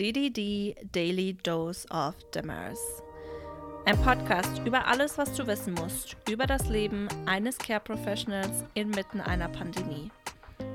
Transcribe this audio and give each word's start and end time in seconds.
DDD 0.00 0.76
Daily 0.92 1.34
Dose 1.34 1.86
of 1.90 2.14
Damaris. 2.30 3.02
Ein 3.84 4.00
Podcast 4.00 4.62
über 4.64 4.86
alles, 4.86 5.18
was 5.18 5.34
du 5.34 5.46
wissen 5.46 5.74
musst 5.74 6.16
über 6.26 6.46
das 6.46 6.70
Leben 6.70 7.06
eines 7.26 7.58
Care 7.58 7.80
Professionals 7.80 8.64
inmitten 8.72 9.20
einer 9.20 9.50
Pandemie. 9.50 10.10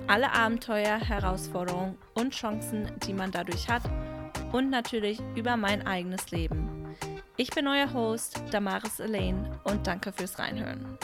Alle 0.06 0.32
Abenteuer, 0.32 1.00
Herausforderungen 1.00 1.98
und 2.14 2.36
Chancen, 2.36 2.92
die 3.08 3.14
man 3.14 3.32
dadurch 3.32 3.68
hat 3.68 3.82
und 4.52 4.70
natürlich 4.70 5.20
über 5.36 5.58
mein 5.58 5.88
eigenes 5.88 6.30
Leben. 6.30 6.96
Ich 7.36 7.50
bin 7.50 7.68
euer 7.68 7.92
Host, 7.94 8.44
Damaris 8.52 9.00
Elaine 9.00 9.60
und 9.64 9.88
danke 9.88 10.12
fürs 10.12 10.38
Reinhören. 10.38 11.00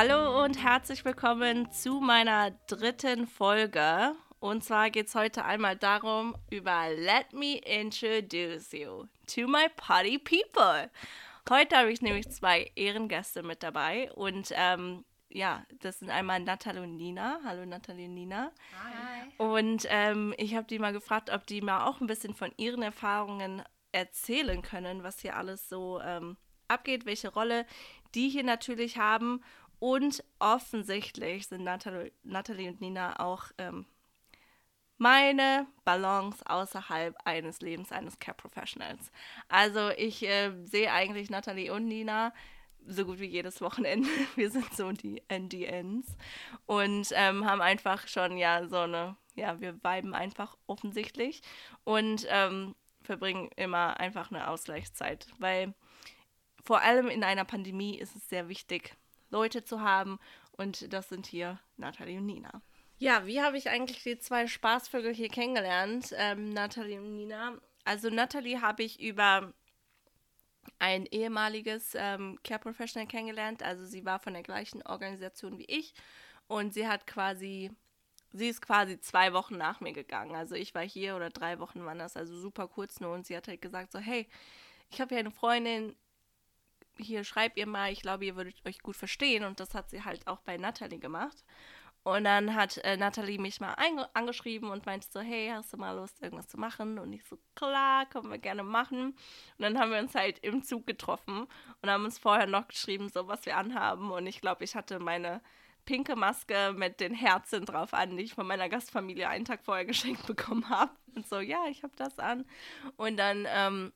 Hallo 0.00 0.44
und 0.44 0.62
herzlich 0.62 1.04
willkommen 1.04 1.72
zu 1.72 1.94
meiner 1.94 2.52
dritten 2.68 3.26
Folge. 3.26 4.14
Und 4.38 4.62
zwar 4.62 4.90
geht 4.90 5.08
es 5.08 5.16
heute 5.16 5.44
einmal 5.44 5.74
darum, 5.74 6.36
über 6.52 6.90
Let 6.90 7.32
me 7.32 7.56
introduce 7.56 8.70
you 8.70 9.06
to 9.26 9.48
my 9.48 9.66
party 9.74 10.20
people. 10.20 10.88
Heute 11.50 11.76
habe 11.76 11.90
ich 11.90 12.00
nämlich 12.00 12.30
zwei 12.30 12.70
Ehrengäste 12.76 13.42
mit 13.42 13.64
dabei 13.64 14.12
und 14.12 14.52
ähm, 14.54 15.04
ja, 15.30 15.64
das 15.80 15.98
sind 15.98 16.10
einmal 16.10 16.38
Natalie 16.38 16.84
und 16.84 16.96
Nina. 16.96 17.40
Hallo 17.42 17.66
Natalie 17.66 18.06
und 18.06 18.14
Nina. 18.14 18.52
Hi. 18.80 19.28
Und 19.36 19.84
ähm, 19.88 20.32
ich 20.38 20.54
habe 20.54 20.68
die 20.68 20.78
mal 20.78 20.92
gefragt, 20.92 21.28
ob 21.28 21.44
die 21.44 21.60
mal 21.60 21.86
auch 21.88 22.00
ein 22.00 22.06
bisschen 22.06 22.34
von 22.34 22.52
ihren 22.56 22.82
Erfahrungen 22.82 23.64
erzählen 23.90 24.62
können, 24.62 25.02
was 25.02 25.18
hier 25.18 25.36
alles 25.36 25.68
so 25.68 26.00
ähm, 26.00 26.36
abgeht, 26.68 27.04
welche 27.04 27.30
Rolle 27.32 27.66
die 28.14 28.28
hier 28.28 28.44
natürlich 28.44 28.98
haben. 28.98 29.42
Und 29.78 30.24
offensichtlich 30.38 31.46
sind 31.46 31.64
Natalie, 31.64 32.12
Natalie 32.22 32.68
und 32.70 32.80
Nina 32.80 33.20
auch 33.20 33.44
ähm, 33.58 33.86
meine 34.96 35.66
Balance 35.84 36.44
außerhalb 36.44 37.16
eines 37.24 37.60
Lebens 37.60 37.92
eines 37.92 38.18
Care 38.18 38.36
Professionals. 38.36 39.12
Also 39.48 39.90
ich 39.90 40.24
äh, 40.24 40.52
sehe 40.64 40.92
eigentlich 40.92 41.30
Natalie 41.30 41.72
und 41.72 41.86
Nina 41.86 42.32
so 42.86 43.04
gut 43.04 43.20
wie 43.20 43.26
jedes 43.26 43.60
Wochenende. 43.60 44.08
Wir 44.34 44.50
sind 44.50 44.72
so 44.74 44.92
die 44.92 45.22
NDNs 45.28 46.16
und 46.66 47.08
ähm, 47.12 47.44
haben 47.44 47.60
einfach 47.60 48.08
schon 48.08 48.36
ja 48.36 48.66
so 48.66 48.78
eine, 48.78 49.16
ja, 49.34 49.60
wir 49.60 49.74
viben 49.84 50.14
einfach 50.14 50.56
offensichtlich 50.66 51.42
und 51.84 52.26
ähm, 52.28 52.74
verbringen 53.02 53.50
immer 53.56 54.00
einfach 54.00 54.30
eine 54.30 54.48
Ausgleichszeit, 54.48 55.26
weil 55.38 55.74
vor 56.64 56.82
allem 56.82 57.08
in 57.08 57.22
einer 57.22 57.44
Pandemie 57.44 57.96
ist 57.96 58.16
es 58.16 58.28
sehr 58.28 58.48
wichtig, 58.48 58.96
Leute 59.30 59.64
zu 59.64 59.80
haben. 59.80 60.18
Und 60.52 60.92
das 60.92 61.08
sind 61.08 61.26
hier 61.26 61.60
Nathalie 61.76 62.18
und 62.18 62.26
Nina. 62.26 62.62
Ja, 62.98 63.26
wie 63.26 63.40
habe 63.40 63.56
ich 63.56 63.70
eigentlich 63.70 64.02
die 64.02 64.18
zwei 64.18 64.48
Spaßvögel 64.48 65.14
hier 65.14 65.28
kennengelernt, 65.28 66.12
ähm, 66.16 66.50
Nathalie 66.50 66.98
und 67.00 67.16
Nina? 67.16 67.56
Also 67.84 68.10
Nathalie 68.10 68.60
habe 68.60 68.82
ich 68.82 69.00
über 69.00 69.52
ein 70.78 71.06
ehemaliges 71.06 71.94
ähm, 71.94 72.38
Care 72.42 72.58
Professional 72.58 73.06
kennengelernt. 73.06 73.62
Also 73.62 73.86
sie 73.86 74.04
war 74.04 74.18
von 74.18 74.34
der 74.34 74.42
gleichen 74.42 74.82
Organisation 74.82 75.58
wie 75.58 75.64
ich 75.64 75.94
und 76.48 76.74
sie 76.74 76.88
hat 76.88 77.06
quasi, 77.06 77.70
sie 78.32 78.48
ist 78.48 78.62
quasi 78.62 79.00
zwei 79.00 79.32
Wochen 79.32 79.56
nach 79.56 79.80
mir 79.80 79.92
gegangen. 79.92 80.34
Also 80.34 80.54
ich 80.54 80.74
war 80.74 80.82
hier 80.82 81.16
oder 81.16 81.30
drei 81.30 81.60
Wochen 81.60 81.84
waren 81.84 81.98
das, 81.98 82.16
also 82.16 82.36
super 82.38 82.68
kurz 82.68 83.00
nur 83.00 83.14
und 83.14 83.26
sie 83.26 83.36
hat 83.36 83.48
halt 83.48 83.62
gesagt 83.62 83.92
so, 83.92 83.98
hey, 83.98 84.26
ich 84.90 85.00
habe 85.00 85.10
hier 85.10 85.20
eine 85.20 85.30
Freundin, 85.30 85.94
hier 86.98 87.24
schreibt 87.24 87.56
ihr 87.56 87.66
mal, 87.66 87.92
ich 87.92 88.02
glaube, 88.02 88.24
ihr 88.24 88.36
würdet 88.36 88.64
euch 88.66 88.80
gut 88.80 88.96
verstehen. 88.96 89.44
Und 89.44 89.60
das 89.60 89.74
hat 89.74 89.90
sie 89.90 90.04
halt 90.04 90.26
auch 90.26 90.40
bei 90.40 90.56
Natalie 90.56 90.98
gemacht. 90.98 91.44
Und 92.04 92.24
dann 92.24 92.54
hat 92.54 92.78
äh, 92.78 92.96
Natalie 92.96 93.38
mich 93.38 93.60
mal 93.60 93.74
angeschrieben 94.14 94.70
und 94.70 94.86
meinte 94.86 95.06
so, 95.10 95.20
hey, 95.20 95.50
hast 95.52 95.72
du 95.72 95.76
mal 95.76 95.92
Lust, 95.92 96.22
irgendwas 96.22 96.48
zu 96.48 96.56
machen? 96.56 96.98
Und 96.98 97.12
ich 97.12 97.24
so, 97.24 97.38
klar, 97.54 98.06
können 98.06 98.30
wir 98.30 98.38
gerne 98.38 98.62
machen. 98.62 99.08
Und 99.08 99.16
dann 99.58 99.78
haben 99.78 99.90
wir 99.90 99.98
uns 99.98 100.14
halt 100.14 100.38
im 100.38 100.62
Zug 100.62 100.86
getroffen 100.86 101.46
und 101.82 101.90
haben 101.90 102.04
uns 102.04 102.18
vorher 102.18 102.46
noch 102.46 102.68
geschrieben, 102.68 103.08
so 103.08 103.28
was 103.28 103.44
wir 103.44 103.56
anhaben. 103.56 104.10
Und 104.10 104.26
ich 104.26 104.40
glaube, 104.40 104.64
ich 104.64 104.74
hatte 104.74 105.00
meine 105.00 105.42
pinke 105.84 106.16
Maske 106.16 106.74
mit 106.76 107.00
den 107.00 107.14
Herzen 107.14 107.64
drauf 107.64 107.94
an, 107.94 108.16
die 108.16 108.24
ich 108.24 108.34
von 108.34 108.46
meiner 108.46 108.68
Gastfamilie 108.68 109.28
einen 109.28 109.44
Tag 109.44 109.64
vorher 109.64 109.84
geschenkt 109.86 110.26
bekommen 110.26 110.68
habe. 110.68 110.92
Und 111.14 111.26
so, 111.26 111.40
ja, 111.40 111.66
ich 111.70 111.82
habe 111.82 111.94
das 111.96 112.18
an. 112.18 112.46
Und 112.96 113.18
dann 113.18 113.46
ähm, 113.48 113.92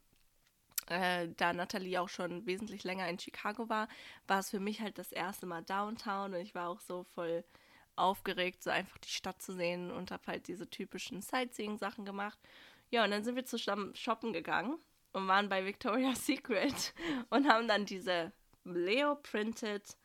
äh, 0.88 1.28
da 1.36 1.52
Nathalie 1.52 2.00
auch 2.00 2.08
schon 2.08 2.46
wesentlich 2.46 2.84
länger 2.84 3.08
in 3.08 3.18
Chicago 3.18 3.68
war, 3.68 3.88
war 4.26 4.40
es 4.40 4.50
für 4.50 4.60
mich 4.60 4.80
halt 4.80 4.98
das 4.98 5.12
erste 5.12 5.46
Mal 5.46 5.62
Downtown 5.62 6.34
und 6.34 6.40
ich 6.40 6.54
war 6.54 6.68
auch 6.68 6.80
so 6.80 7.04
voll 7.04 7.44
aufgeregt, 7.96 8.62
so 8.62 8.70
einfach 8.70 8.98
die 8.98 9.10
Stadt 9.10 9.42
zu 9.42 9.52
sehen 9.52 9.90
und 9.90 10.10
habe 10.10 10.22
halt 10.26 10.48
diese 10.48 10.68
typischen 10.68 11.20
Sightseeing-Sachen 11.22 12.04
gemacht. 12.04 12.38
Ja, 12.90 13.04
und 13.04 13.10
dann 13.10 13.24
sind 13.24 13.36
wir 13.36 13.44
zusammen 13.44 13.94
shoppen 13.94 14.32
gegangen 14.32 14.78
und 15.12 15.28
waren 15.28 15.48
bei 15.48 15.64
Victoria's 15.64 16.26
Secret 16.26 16.94
und 17.30 17.48
haben 17.48 17.68
dann 17.68 17.84
diese 17.84 18.32
Leo-printed 18.64 19.96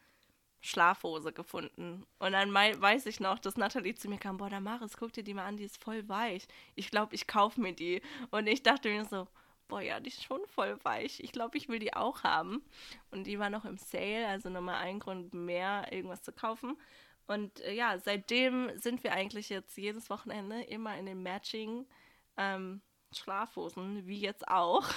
Schlafhose 0.59 1.31
gefunden. 1.31 2.05
Und 2.19 2.31
dann 2.33 2.53
weiß 2.53 3.05
ich 3.05 3.19
noch, 3.19 3.39
dass 3.39 3.57
Natalie 3.57 3.95
zu 3.95 4.09
mir 4.09 4.17
kam, 4.17 4.37
boah, 4.37 4.49
Damaris, 4.49 4.97
guck 4.97 5.13
dir 5.13 5.23
die 5.23 5.33
mal 5.33 5.45
an, 5.45 5.57
die 5.57 5.63
ist 5.63 5.81
voll 5.81 6.07
weich. 6.09 6.47
Ich 6.75 6.89
glaube, 6.89 7.15
ich 7.15 7.27
kaufe 7.27 7.61
mir 7.61 7.73
die. 7.73 8.01
Und 8.31 8.47
ich 8.47 8.63
dachte 8.63 8.89
mir 8.89 9.05
so, 9.05 9.27
boah, 9.67 9.81
ja, 9.81 9.99
die 9.99 10.09
ist 10.09 10.23
schon 10.23 10.45
voll 10.47 10.79
weich. 10.83 11.19
Ich 11.21 11.31
glaube, 11.31 11.57
ich 11.57 11.69
will 11.69 11.79
die 11.79 11.93
auch 11.93 12.23
haben. 12.23 12.63
Und 13.11 13.25
die 13.25 13.39
war 13.39 13.49
noch 13.49 13.65
im 13.65 13.77
Sale, 13.77 14.27
also 14.27 14.49
nochmal 14.49 14.75
ein 14.75 14.99
Grund 14.99 15.33
mehr, 15.33 15.91
irgendwas 15.91 16.23
zu 16.23 16.31
kaufen. 16.31 16.77
Und 17.27 17.59
äh, 17.61 17.73
ja, 17.73 17.97
seitdem 17.99 18.71
sind 18.77 19.03
wir 19.03 19.13
eigentlich 19.13 19.49
jetzt 19.49 19.77
jedes 19.77 20.09
Wochenende 20.09 20.61
immer 20.63 20.97
in 20.97 21.05
den 21.05 21.21
Matching 21.21 21.85
ähm, 22.37 22.81
Schlafhosen, 23.11 24.05
wie 24.07 24.19
jetzt 24.19 24.47
auch. 24.47 24.87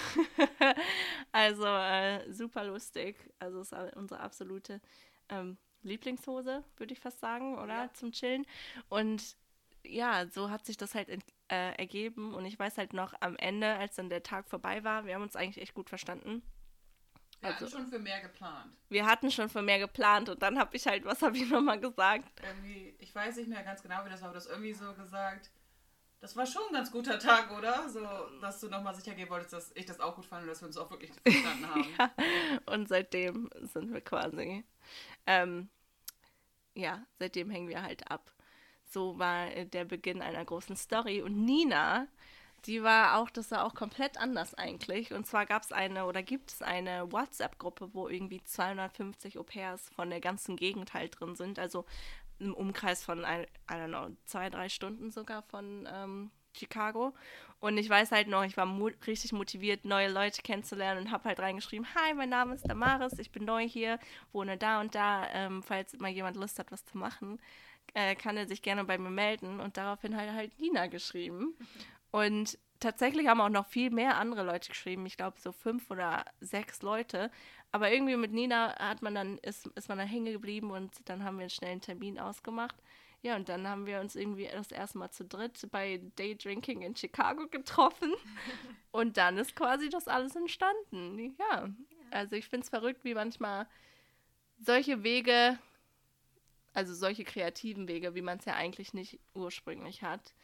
also 1.32 1.66
äh, 1.66 2.32
super 2.32 2.64
lustig. 2.64 3.16
Also 3.38 3.60
ist 3.60 3.74
unsere 3.96 4.20
absolute 4.20 4.80
ähm, 5.28 5.58
Lieblingshose, 5.82 6.64
würde 6.76 6.92
ich 6.92 7.00
fast 7.00 7.20
sagen, 7.20 7.58
oder? 7.58 7.84
Ja. 7.84 7.92
Zum 7.94 8.12
Chillen. 8.12 8.46
Und 8.88 9.36
ja, 9.84 10.26
so 10.26 10.50
hat 10.50 10.66
sich 10.66 10.76
das 10.76 10.94
halt 10.94 11.08
äh, 11.50 11.74
ergeben. 11.76 12.34
Und 12.34 12.44
ich 12.44 12.58
weiß 12.58 12.78
halt 12.78 12.92
noch 12.92 13.14
am 13.20 13.36
Ende, 13.36 13.74
als 13.74 13.96
dann 13.96 14.08
der 14.08 14.22
Tag 14.22 14.48
vorbei 14.48 14.84
war, 14.84 15.04
wir 15.04 15.14
haben 15.14 15.22
uns 15.22 15.36
eigentlich 15.36 15.62
echt 15.62 15.74
gut 15.74 15.88
verstanden. 15.88 16.42
Wir 17.40 17.48
also, 17.48 17.66
hatten 17.66 17.70
schon 17.70 17.88
für 17.88 17.98
mehr 17.98 18.20
geplant. 18.20 18.72
Wir 18.88 19.06
hatten 19.06 19.30
schon 19.30 19.48
für 19.48 19.62
mehr 19.62 19.78
geplant 19.78 20.28
und 20.28 20.42
dann 20.42 20.58
habe 20.58 20.76
ich 20.76 20.86
halt, 20.86 21.04
was 21.04 21.22
habe 21.22 21.36
ich 21.36 21.48
nochmal 21.48 21.80
gesagt? 21.80 22.28
Irgendwie, 22.42 22.94
ich 22.98 23.14
weiß 23.14 23.36
nicht 23.36 23.48
mehr 23.48 23.62
ganz 23.62 23.82
genau, 23.82 24.04
wie 24.04 24.10
das 24.10 24.20
war, 24.20 24.28
aber 24.28 24.34
das 24.34 24.46
irgendwie 24.46 24.74
so 24.74 24.92
gesagt. 24.94 25.50
Das 26.20 26.36
war 26.36 26.44
schon 26.44 26.62
ein 26.68 26.74
ganz 26.74 26.90
guter 26.90 27.18
Tag, 27.18 27.50
oder? 27.50 27.88
So, 27.88 28.06
dass 28.42 28.60
du 28.60 28.68
nochmal 28.68 28.94
sicher 28.94 29.14
gehen 29.14 29.30
wolltest, 29.30 29.54
dass 29.54 29.72
ich 29.74 29.86
das 29.86 30.00
auch 30.00 30.14
gut 30.14 30.26
fand 30.26 30.42
und 30.42 30.48
dass 30.48 30.60
wir 30.60 30.66
uns 30.66 30.76
auch 30.76 30.90
wirklich 30.90 31.10
verstanden 31.22 31.66
haben. 31.66 31.86
ja, 31.98 32.12
und 32.66 32.88
seitdem 32.88 33.48
sind 33.62 33.90
wir 33.90 34.02
quasi, 34.02 34.62
ähm, 35.26 35.70
ja, 36.74 37.06
seitdem 37.18 37.50
hängen 37.50 37.68
wir 37.68 37.82
halt 37.82 38.10
ab 38.10 38.30
so 38.92 39.18
war 39.18 39.50
äh, 39.56 39.66
der 39.66 39.84
Beginn 39.84 40.22
einer 40.22 40.44
großen 40.44 40.76
Story. 40.76 41.22
Und 41.22 41.44
Nina, 41.44 42.06
die 42.66 42.82
war 42.82 43.18
auch, 43.18 43.30
das 43.30 43.50
war 43.50 43.64
auch 43.64 43.74
komplett 43.74 44.18
anders 44.18 44.54
eigentlich. 44.54 45.12
Und 45.12 45.26
zwar 45.26 45.46
gab 45.46 45.62
es 45.62 45.72
eine 45.72 46.06
oder 46.06 46.22
gibt 46.22 46.50
es 46.52 46.62
eine 46.62 47.10
WhatsApp-Gruppe, 47.10 47.90
wo 47.94 48.08
irgendwie 48.08 48.42
250 48.42 49.38
Au-pairs 49.38 49.88
von 49.90 50.10
der 50.10 50.20
ganzen 50.20 50.56
Gegend 50.56 50.92
halt 50.92 51.18
drin 51.18 51.36
sind. 51.36 51.58
Also 51.58 51.84
im 52.38 52.54
Umkreis 52.54 53.04
von, 53.04 53.20
I, 53.20 53.46
don't 53.68 53.88
know, 53.88 54.16
zwei, 54.24 54.50
drei 54.50 54.68
Stunden 54.68 55.10
sogar 55.10 55.42
von 55.42 55.88
ähm, 55.92 56.30
Chicago. 56.56 57.14
Und 57.60 57.76
ich 57.76 57.88
weiß 57.88 58.12
halt 58.12 58.28
noch, 58.28 58.44
ich 58.44 58.56
war 58.56 58.64
mu 58.64 58.90
richtig 59.06 59.32
motiviert, 59.32 59.84
neue 59.84 60.10
Leute 60.10 60.40
kennenzulernen 60.40 61.06
und 61.06 61.12
habe 61.12 61.28
halt 61.28 61.40
reingeschrieben, 61.40 61.86
hi, 61.94 62.14
mein 62.14 62.30
Name 62.30 62.54
ist 62.54 62.66
Damaris, 62.66 63.18
ich 63.18 63.30
bin 63.30 63.44
neu 63.44 63.68
hier, 63.68 63.98
wohne 64.32 64.56
da 64.56 64.80
und 64.80 64.94
da, 64.94 65.28
ähm, 65.34 65.62
falls 65.62 65.92
mal 65.98 66.10
jemand 66.10 66.36
Lust 66.38 66.58
hat, 66.58 66.72
was 66.72 66.86
zu 66.86 66.96
machen 66.96 67.38
äh, 67.94 68.14
kann 68.14 68.36
er 68.36 68.46
sich 68.46 68.62
gerne 68.62 68.84
bei 68.84 68.98
mir 68.98 69.10
melden. 69.10 69.60
Und 69.60 69.76
daraufhin 69.76 70.16
hat 70.16 70.26
er 70.26 70.34
halt 70.34 70.58
Nina 70.58 70.86
geschrieben. 70.86 71.54
Und 72.10 72.58
tatsächlich 72.80 73.28
haben 73.28 73.40
auch 73.40 73.48
noch 73.48 73.66
viel 73.66 73.90
mehr 73.90 74.18
andere 74.18 74.42
Leute 74.42 74.68
geschrieben. 74.68 75.06
Ich 75.06 75.16
glaube, 75.16 75.40
so 75.40 75.52
fünf 75.52 75.90
oder 75.90 76.24
sechs 76.40 76.82
Leute. 76.82 77.30
Aber 77.72 77.92
irgendwie 77.92 78.16
mit 78.16 78.32
Nina 78.32 78.76
hat 78.78 79.02
man 79.02 79.14
dann, 79.14 79.38
ist, 79.38 79.66
ist 79.68 79.88
man 79.88 79.98
dann 79.98 80.08
hängen 80.08 80.32
geblieben 80.32 80.70
und 80.70 80.90
dann 81.08 81.24
haben 81.24 81.36
wir 81.36 81.42
einen 81.42 81.50
schnellen 81.50 81.80
Termin 81.80 82.18
ausgemacht. 82.18 82.76
Ja, 83.22 83.36
und 83.36 83.48
dann 83.50 83.68
haben 83.68 83.86
wir 83.86 84.00
uns 84.00 84.16
irgendwie 84.16 84.48
das 84.50 84.72
erste 84.72 84.98
Mal 84.98 85.10
zu 85.10 85.24
dritt 85.24 85.68
bei 85.70 86.00
Daydrinking 86.16 86.82
in 86.82 86.96
Chicago 86.96 87.46
getroffen. 87.48 88.14
und 88.92 89.18
dann 89.18 89.36
ist 89.36 89.54
quasi 89.54 89.90
das 89.90 90.08
alles 90.08 90.34
entstanden. 90.34 91.36
Ja. 91.38 91.68
Also 92.10 92.34
ich 92.36 92.48
finde 92.48 92.64
es 92.64 92.70
verrückt, 92.70 93.04
wie 93.04 93.14
manchmal 93.14 93.66
solche 94.58 95.02
Wege 95.02 95.58
also 96.72 96.94
solche 96.94 97.24
kreativen 97.24 97.88
Wege, 97.88 98.14
wie 98.14 98.22
man 98.22 98.38
es 98.38 98.44
ja 98.44 98.54
eigentlich 98.54 98.94
nicht 98.94 99.18
ursprünglich 99.34 100.02
hat, 100.02 100.34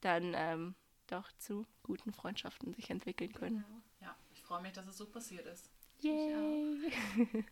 dann 0.00 0.34
ähm, 0.34 0.74
doch 1.06 1.30
zu 1.38 1.66
guten 1.82 2.12
Freundschaften 2.12 2.74
sich 2.74 2.90
entwickeln 2.90 3.32
können. 3.32 3.64
Genau. 3.66 3.82
Ja, 4.00 4.16
ich 4.32 4.42
freue 4.42 4.62
mich, 4.62 4.72
dass 4.72 4.86
es 4.86 4.96
so 4.96 5.06
passiert 5.06 5.46
ist. 5.46 5.70
Yay! 6.00 6.92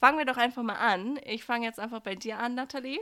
Fangen 0.00 0.18
wir 0.18 0.24
doch 0.24 0.38
einfach 0.38 0.62
mal 0.62 0.76
an. 0.76 1.20
Ich 1.24 1.44
fange 1.44 1.66
jetzt 1.66 1.78
einfach 1.78 2.00
bei 2.00 2.14
dir 2.14 2.38
an, 2.38 2.54
Nathalie. 2.54 2.98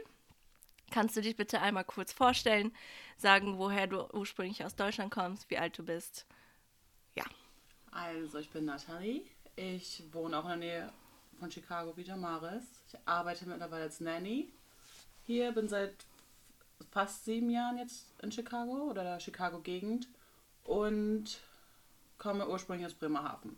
Kannst 0.91 1.17
du 1.17 1.21
dich 1.21 1.37
bitte 1.37 1.61
einmal 1.61 1.85
kurz 1.85 2.13
vorstellen, 2.13 2.75
sagen, 3.17 3.59
woher 3.59 3.87
du 3.87 4.09
ursprünglich 4.13 4.65
aus 4.65 4.75
Deutschland 4.75 5.13
kommst, 5.13 5.49
wie 5.51 5.59
alt 5.59 5.79
du 5.79 5.85
bist? 5.85 6.27
Ja. 7.15 7.25
Also, 7.93 8.39
ich 8.39 8.51
bin 8.51 8.65
Nathalie. 8.65 9.23
Ich 9.55 10.03
wohne 10.13 10.39
auch 10.39 10.45
in 10.45 10.49
der 10.49 10.57
Nähe 10.59 10.93
von 11.39 11.51
Chicago, 11.51 11.97
Vita 11.97 12.17
Maris. 12.17 12.78
Ich 12.89 12.99
arbeite 13.07 13.47
mittlerweile 13.47 13.85
als 13.85 14.01
Nanny. 14.01 14.51
Hier 15.25 15.53
bin 15.53 15.69
seit 15.69 15.95
fast 16.91 17.25
sieben 17.25 17.51
Jahren 17.51 17.79
jetzt 17.79 18.07
in 18.23 18.33
Chicago 18.33 18.91
oder 18.91 19.03
der 19.03 19.21
Chicago-Gegend 19.21 20.09
und 20.65 21.41
komme 22.17 22.49
ursprünglich 22.49 22.87
aus 22.87 22.95
Bremerhaven. 22.95 23.57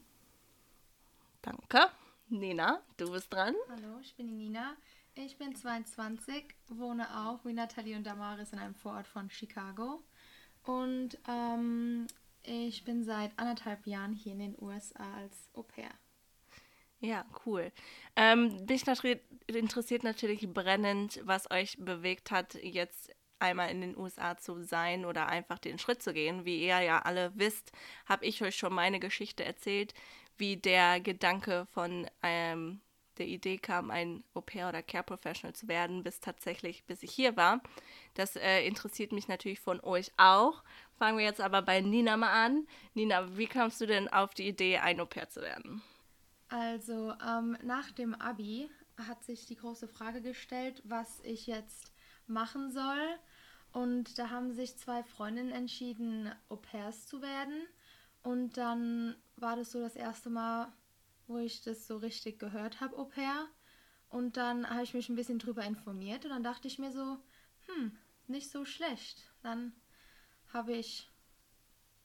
Danke. 1.42 1.90
Nina, 2.28 2.80
du 2.96 3.10
bist 3.10 3.32
dran. 3.32 3.54
Hallo, 3.68 3.98
ich 4.00 4.14
bin 4.14 4.26
die 4.26 4.34
Nina. 4.34 4.76
Ich 5.14 5.36
bin 5.38 5.54
22, 5.54 6.44
wohne 6.68 7.26
auch 7.26 7.44
wie 7.44 7.52
Nathalie 7.52 7.96
und 7.96 8.04
Damaris 8.04 8.52
in 8.52 8.58
einem 8.58 8.74
Vorort 8.74 9.06
von 9.06 9.28
Chicago. 9.30 10.02
Und 10.64 11.18
ähm, 11.28 12.06
ich 12.42 12.84
bin 12.84 13.04
seit 13.04 13.36
anderthalb 13.38 13.86
Jahren 13.86 14.12
hier 14.12 14.32
in 14.32 14.38
den 14.38 14.56
USA 14.60 15.04
als 15.14 15.48
Au 15.54 15.62
pair. 15.62 15.90
Ja, 17.00 17.24
cool. 17.46 17.72
Ähm, 18.14 18.66
mich 18.68 18.84
interessiert 19.46 20.02
natürlich 20.02 20.46
brennend, 20.52 21.20
was 21.24 21.50
euch 21.50 21.76
bewegt 21.78 22.30
hat, 22.30 22.54
jetzt 22.62 23.10
einmal 23.38 23.70
in 23.70 23.80
den 23.80 23.96
USA 23.96 24.36
zu 24.36 24.62
sein 24.62 25.06
oder 25.06 25.26
einfach 25.26 25.58
den 25.58 25.78
Schritt 25.78 26.02
zu 26.02 26.12
gehen. 26.12 26.44
Wie 26.44 26.60
ihr 26.60 26.80
ja 26.80 27.00
alle 27.00 27.32
wisst, 27.34 27.72
habe 28.06 28.26
ich 28.26 28.42
euch 28.42 28.56
schon 28.56 28.74
meine 28.74 29.00
Geschichte 29.00 29.44
erzählt, 29.44 29.94
wie 30.36 30.58
der 30.58 31.00
Gedanke 31.00 31.66
von 31.72 32.06
ähm, 32.22 32.82
der 33.16 33.26
Idee 33.26 33.56
kam, 33.56 33.90
ein 33.90 34.22
Au-pair 34.34 34.68
oder 34.68 34.82
Care 34.82 35.04
Professional 35.04 35.54
zu 35.54 35.68
werden, 35.68 36.02
bis 36.02 36.20
tatsächlich, 36.20 36.84
bis 36.84 37.02
ich 37.02 37.12
hier 37.12 37.36
war. 37.36 37.62
Das 38.14 38.36
äh, 38.36 38.66
interessiert 38.66 39.12
mich 39.12 39.26
natürlich 39.26 39.60
von 39.60 39.80
euch 39.80 40.12
auch. 40.18 40.62
Fangen 40.98 41.18
wir 41.18 41.24
jetzt 41.24 41.40
aber 41.40 41.62
bei 41.62 41.80
Nina 41.80 42.16
mal 42.18 42.44
an. 42.44 42.66
Nina, 42.94 43.36
wie 43.38 43.46
kamst 43.46 43.80
du 43.80 43.86
denn 43.86 44.08
auf 44.08 44.34
die 44.34 44.48
Idee, 44.48 44.78
ein 44.78 45.00
Au-pair 45.00 45.30
zu 45.30 45.40
werden? 45.40 45.82
Also 46.50 47.14
ähm, 47.24 47.56
nach 47.62 47.92
dem 47.92 48.14
Abi 48.14 48.68
hat 48.96 49.22
sich 49.24 49.46
die 49.46 49.56
große 49.56 49.86
Frage 49.86 50.20
gestellt, 50.20 50.82
was 50.84 51.20
ich 51.20 51.46
jetzt 51.46 51.92
machen 52.26 52.70
soll. 52.72 53.18
Und 53.72 54.18
da 54.18 54.30
haben 54.30 54.52
sich 54.52 54.76
zwei 54.76 55.04
Freundinnen 55.04 55.52
entschieden, 55.52 56.30
Au 56.48 56.56
pairs 56.56 57.06
zu 57.06 57.22
werden. 57.22 57.62
Und 58.22 58.56
dann 58.56 59.14
war 59.36 59.54
das 59.54 59.70
so 59.70 59.80
das 59.80 59.94
erste 59.94 60.28
Mal, 60.28 60.72
wo 61.28 61.38
ich 61.38 61.62
das 61.62 61.86
so 61.86 61.98
richtig 61.98 62.40
gehört 62.40 62.80
habe, 62.80 62.98
Au 62.98 63.04
pair. 63.04 63.46
Und 64.08 64.36
dann 64.36 64.68
habe 64.68 64.82
ich 64.82 64.92
mich 64.92 65.08
ein 65.08 65.14
bisschen 65.14 65.38
drüber 65.38 65.62
informiert 65.62 66.24
und 66.24 66.32
dann 66.32 66.42
dachte 66.42 66.66
ich 66.66 66.80
mir 66.80 66.90
so, 66.90 67.18
hm, 67.66 67.96
nicht 68.26 68.50
so 68.50 68.64
schlecht. 68.64 69.32
Dann 69.42 69.72
habe 70.52 70.72
ich 70.72 71.08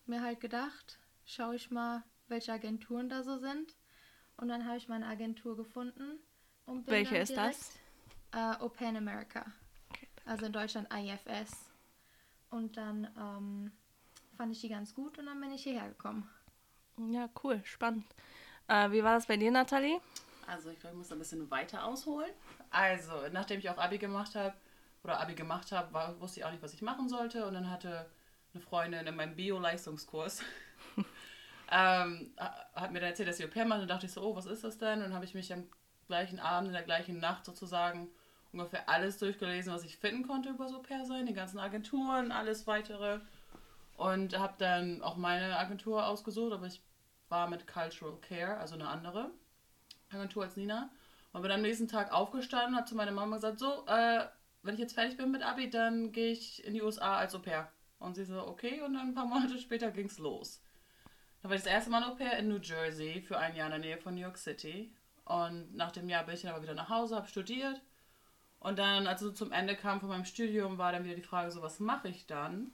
mir 0.06 0.22
halt 0.22 0.40
gedacht, 0.40 1.00
schaue 1.26 1.56
ich 1.56 1.72
mal, 1.72 2.04
welche 2.28 2.54
Agenturen 2.54 3.10
da 3.10 3.24
so 3.24 3.40
sind. 3.40 3.76
Und 4.38 4.48
dann 4.50 4.66
habe 4.66 4.78
ich 4.78 4.88
meine 4.88 5.06
Agentur 5.08 5.56
gefunden. 5.56 6.20
Und 6.66 6.88
welche 6.88 7.18
ist 7.18 7.36
das? 7.36 7.78
Äh, 8.34 8.62
Open 8.62 8.98
America. 8.98 9.46
Okay. 9.90 10.08
Also 10.26 10.46
in 10.46 10.54
Deutschland 10.54 10.88
IFS. 10.94 11.72
Und 12.50 12.78
dann 12.78 13.08
ähm, 13.18 13.72
fand 14.38 14.52
ich 14.52 14.62
die 14.62 14.70
ganz 14.70 14.94
gut 14.94 15.18
und 15.18 15.26
dann 15.26 15.40
bin 15.40 15.52
ich 15.52 15.64
hierher 15.64 15.90
gekommen. 15.90 16.30
Ja, 16.98 17.30
cool, 17.44 17.62
spannend. 17.66 18.06
Äh, 18.68 18.92
wie 18.92 19.04
war 19.04 19.16
das 19.16 19.26
bei 19.26 19.38
dir, 19.38 19.52
Nathalie? 19.52 20.00
Also 20.48 20.70
ich 20.70 20.80
glaube, 20.80 20.96
ich 20.96 20.98
muss 21.00 21.12
ein 21.12 21.20
bisschen 21.20 21.50
weiter 21.52 21.84
ausholen. 21.86 22.32
Also, 22.70 23.14
nachdem 23.32 23.60
ich 23.60 23.70
auch 23.70 23.78
Abi 23.78 23.98
gemacht 23.98 24.36
habe, 24.36 24.56
oder 25.06 25.22
Abi 25.22 25.36
gemacht 25.36 25.72
habe, 25.72 26.20
wusste 26.20 26.40
ich 26.40 26.46
auch 26.46 26.52
nicht, 26.52 26.64
was 26.64 26.74
ich 26.74 26.82
machen 26.82 27.08
sollte. 27.08 27.46
Und 27.46 27.54
dann 27.54 27.70
hatte 27.70 28.10
eine 28.54 28.62
Freundin 28.62 29.06
in 29.06 29.16
meinem 29.16 29.36
Bio-Leistungskurs, 29.36 30.42
ähm, 31.72 32.34
hat 32.38 32.92
mir 32.92 33.00
dann 33.00 33.10
erzählt, 33.10 33.30
dass 33.30 33.38
sie 33.38 33.46
Au 33.46 33.50
pair 33.50 33.66
macht. 33.66 33.82
Und 33.82 33.88
dachte 33.88 34.06
ich 34.06 34.12
so, 34.12 34.22
oh, 34.22 34.36
was 34.36 34.46
ist 34.46 34.64
das 34.64 34.78
denn? 34.78 35.02
Und 35.02 35.14
habe 35.14 35.26
ich 35.26 35.34
mich 35.34 35.52
am 35.54 35.68
gleichen 36.08 36.40
Abend, 36.40 36.68
in 36.68 36.74
der 36.74 36.84
gleichen 36.84 37.20
Nacht 37.20 37.46
sozusagen 37.46 38.10
ungefähr 38.52 38.88
alles 38.88 39.18
durchgelesen, 39.18 39.74
was 39.74 39.84
ich 39.84 39.98
finden 39.98 40.26
konnte 40.26 40.50
über 40.50 40.70
so 40.70 40.82
Pair 40.82 41.06
sein, 41.06 41.26
die 41.26 41.34
ganzen 41.34 41.60
Agenturen, 41.60 42.32
alles 42.32 42.68
weitere. 42.68 43.20
Und 43.98 44.38
habe 44.38 44.56
dann 44.58 45.02
auch 45.02 45.16
meine 45.16 45.58
Agentur 45.58 46.06
ausgesucht, 46.06 46.54
aber 46.54 46.68
ich 46.68 46.82
war 47.30 47.50
mit 47.50 47.68
Cultural 47.68 48.18
Care, 48.22 48.58
also 48.58 48.76
eine 48.76 48.88
andere 48.88 49.32
Agentur 50.12 50.44
als 50.44 50.58
Nina. 50.58 50.90
Und 51.34 51.42
bin 51.42 51.52
am 51.52 51.62
nächsten 51.62 51.88
Tag 51.88 52.14
aufgestanden 52.14 52.78
habe 52.78 52.88
zu 52.88 52.96
meiner 52.96 53.12
Mama 53.12 53.36
gesagt, 53.36 53.60
so, 53.60 53.86
äh, 53.88 54.26
wenn 54.64 54.76
ich 54.76 54.80
jetzt 54.80 54.94
fertig 54.94 55.18
bin 55.18 55.32
mit 55.32 55.44
Abi, 55.44 55.70
dann 55.70 56.12
gehe 56.12 56.32
ich 56.32 56.64
in 56.64 56.74
die 56.74 56.82
USA 56.82 57.18
als 57.18 57.36
Au 57.36 57.40
pair. 57.40 57.72
Und 58.00 58.16
sie 58.16 58.26
so, 58.26 58.46
okay, 58.48 58.82
und 58.82 58.94
dann 58.94 59.10
ein 59.10 59.14
paar 59.14 59.26
Monate 59.26 59.58
später 59.60 59.92
ging 59.92 60.08
es 60.08 60.18
los. 60.18 60.62
Da 61.46 61.50
war 61.50 61.58
ich 61.58 61.62
das 61.62 61.72
erste 61.72 61.92
Mal 61.92 62.04
Au 62.04 62.16
pair 62.16 62.40
in 62.40 62.48
New 62.48 62.58
Jersey 62.58 63.22
für 63.22 63.38
ein 63.38 63.56
Jahr 63.56 63.68
in 63.68 63.74
der 63.74 63.80
Nähe 63.80 63.98
von 64.00 64.16
New 64.16 64.22
York 64.22 64.36
City. 64.40 64.92
Und 65.26 65.76
nach 65.76 65.92
dem 65.92 66.10
Jahr 66.10 66.24
bin 66.24 66.34
ich 66.34 66.42
dann 66.42 66.50
aber 66.50 66.64
wieder 66.64 66.74
nach 66.74 66.90
Hause, 66.90 67.16
habe 67.16 67.28
studiert. 67.28 67.84
Und 68.60 68.80
dann, 68.80 69.06
als 69.06 69.22
es 69.22 69.36
zum 69.36 69.52
Ende 69.52 69.76
kam 69.76 70.00
von 70.00 70.10
meinem 70.10 70.26
Studium, 70.26 70.80
war 70.80 70.92
dann 70.92 71.04
wieder 71.04 71.14
die 71.14 71.22
Frage, 71.22 71.52
so 71.52 71.62
was 71.62 71.80
mache 71.80 72.08
ich 72.08 72.26
dann? 72.26 72.72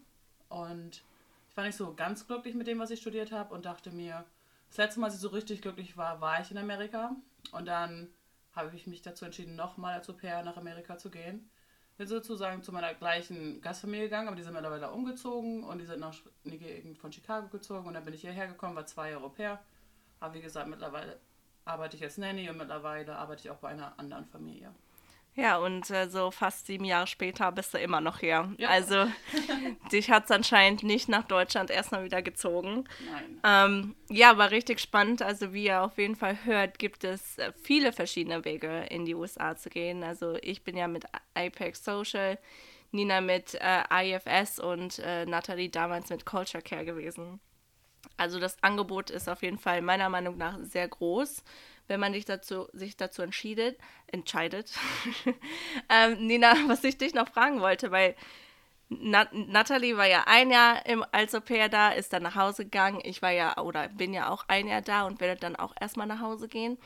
Und 0.48 1.04
ich 1.50 1.58
war 1.58 1.66
nicht 1.66 1.76
so 1.76 1.94
ganz 1.96 2.28
glücklich 2.28 2.56
mit 2.56 2.66
dem, 2.66 2.80
was 2.80 2.92
ich 2.92 3.02
studiert 3.02 3.34
habe 3.34 3.54
und 3.54 3.66
dachte 3.66 3.92
mir, 3.92 4.24
das 4.70 4.78
letzte 4.78 5.02
Mal, 5.02 5.08
als 5.08 5.16
ich 5.16 5.22
so 5.22 5.28
richtig 5.28 5.62
glücklich 5.62 5.98
war, 5.98 6.22
war 6.22 6.40
ich 6.40 6.50
in 6.50 6.58
Amerika. 6.58 7.14
Und 7.52 7.66
dann 7.66 8.08
habe 8.54 8.74
ich 8.74 8.88
mich 8.88 9.02
dazu 9.02 9.26
entschieden, 9.26 9.58
nochmal 9.58 9.96
als 9.96 10.10
Au 10.10 10.14
pair 10.14 10.44
nach 10.44 10.56
Amerika 10.56 10.98
zu 10.98 11.12
gehen. 11.12 11.51
Bin 12.02 12.08
sozusagen 12.08 12.64
zu 12.64 12.72
meiner 12.72 12.96
gleichen 12.96 13.62
Gastfamilie 13.62 14.06
gegangen, 14.06 14.28
aber 14.28 14.36
die 14.36 14.42
sind 14.42 14.54
mittlerweile 14.54 14.90
umgezogen 14.90 15.64
und 15.64 15.78
die 15.78 15.86
sind 15.86 16.00
nach 16.00 16.16
in 16.44 16.58
Gegend 16.58 16.98
von 16.98 17.12
Chicago 17.12 17.48
gezogen. 17.50 17.88
Und 17.88 17.94
dann 17.94 18.04
bin 18.04 18.16
ich 18.16 18.22
hierher 18.22 18.48
gekommen, 18.48 18.76
war 18.76 18.88
zwei 18.88 19.12
Jahre 19.12 19.30
pair. 19.30 19.60
Aber 20.20 20.34
wie 20.34 20.42
gesagt, 20.42 20.68
mittlerweile 20.68 21.20
arbeite 21.64 21.98
ich 21.98 22.04
als 22.04 22.18
Nanny 22.18 22.50
und 22.50 22.58
mittlerweile 22.58 23.16
arbeite 23.16 23.42
ich 23.44 23.52
auch 23.52 23.58
bei 23.58 23.68
einer 23.68 24.00
anderen 24.00 24.26
Familie. 24.26 24.74
Ja, 25.36 25.58
und 25.58 25.90
äh, 25.90 26.10
so 26.10 26.30
fast 26.30 26.66
sieben 26.66 26.84
Jahre 26.84 27.08
später 27.08 27.52
bist 27.54 27.74
du 27.74 27.78
immer 27.78 28.02
noch 28.02 28.20
hier. 28.20 28.54
Ja. 28.58 28.70
Also 28.70 29.08
dich 29.92 30.12
hat 30.12 30.26
es 30.26 30.32
anscheinend 30.32 30.84
nicht 30.84 31.08
nach 31.08 31.24
Deutschland 31.24 31.70
erstmal 31.70 32.04
wieder 32.04 32.22
gezogen. 32.22 32.84
Nein. 33.10 33.40
Ähm, 33.44 33.96
ja, 34.10 34.38
war 34.38 34.52
richtig 34.52 34.82
spannend. 34.82 35.22
Also 35.22 35.54
wie 35.54 35.66
ihr 35.66 35.84
auf 35.84 35.98
jeden 35.98 36.18
Fall 36.18 36.38
hört, 36.44 36.80
gibt 36.80 37.06
es 37.06 37.38
äh, 37.38 37.54
viele 37.64 37.94
verschiedene 37.94 38.44
Wege 38.44 38.86
in 38.90 39.06
die 39.06 39.16
USA 39.16 39.56
zu 39.56 39.70
gehen. 39.70 40.04
Also 40.04 40.38
ich 40.42 40.64
bin 40.64 40.76
ja 40.76 40.90
mit 40.90 41.06
IPEX 41.38 41.86
Social, 41.86 42.38
Nina 42.92 43.22
mit 43.22 43.58
äh, 43.62 44.14
IFS 44.14 44.60
und 44.60 45.00
äh, 45.00 45.26
Natalie 45.26 45.70
damals 45.70 46.10
mit 46.10 46.26
Culture 46.26 46.62
Care 46.62 46.84
gewesen. 46.84 47.40
Also 48.18 48.40
das 48.40 48.62
Angebot 48.62 49.10
ist 49.10 49.30
auf 49.30 49.44
jeden 49.44 49.60
Fall 49.60 49.82
meiner 49.82 50.10
Meinung 50.10 50.38
nach 50.38 50.58
sehr 50.62 50.90
groß 50.90 51.42
wenn 51.92 52.00
man 52.00 52.14
sich 52.14 52.24
dazu, 52.24 52.70
sich 52.72 52.96
dazu 52.96 53.22
entscheidet. 53.22 53.78
entscheidet. 54.08 54.72
ähm, 55.90 56.26
Nina, 56.26 56.54
was 56.68 56.84
ich 56.86 56.98
dich 56.98 57.14
noch 57.14 57.28
fragen 57.28 57.60
wollte, 57.60 57.92
weil 57.92 58.16
Nat 58.88 59.34
Natalie 59.34 59.98
war 59.98 60.08
ja 60.08 60.24
ein 60.26 60.52
Jahr 60.52 60.86
im, 60.86 61.06
als 61.12 61.36
Au 61.36 61.42
pair 61.42 61.70
da, 61.70 61.90
ist 61.92 62.14
dann 62.14 62.24
nach 62.24 62.36
Hause 62.36 62.64
gegangen. 62.64 63.02
Ich 63.04 63.22
war 63.22 63.32
ja 63.32 63.58
oder 63.58 63.90
bin 63.90 64.14
ja 64.14 64.30
auch 64.30 64.46
ein 64.48 64.68
Jahr 64.68 64.82
da 64.82 65.06
und 65.06 65.20
werde 65.20 65.40
dann 65.40 65.56
auch 65.58 65.74
erstmal 65.80 66.08
nach 66.08 66.22
Hause 66.22 66.48
gehen. 66.48 66.78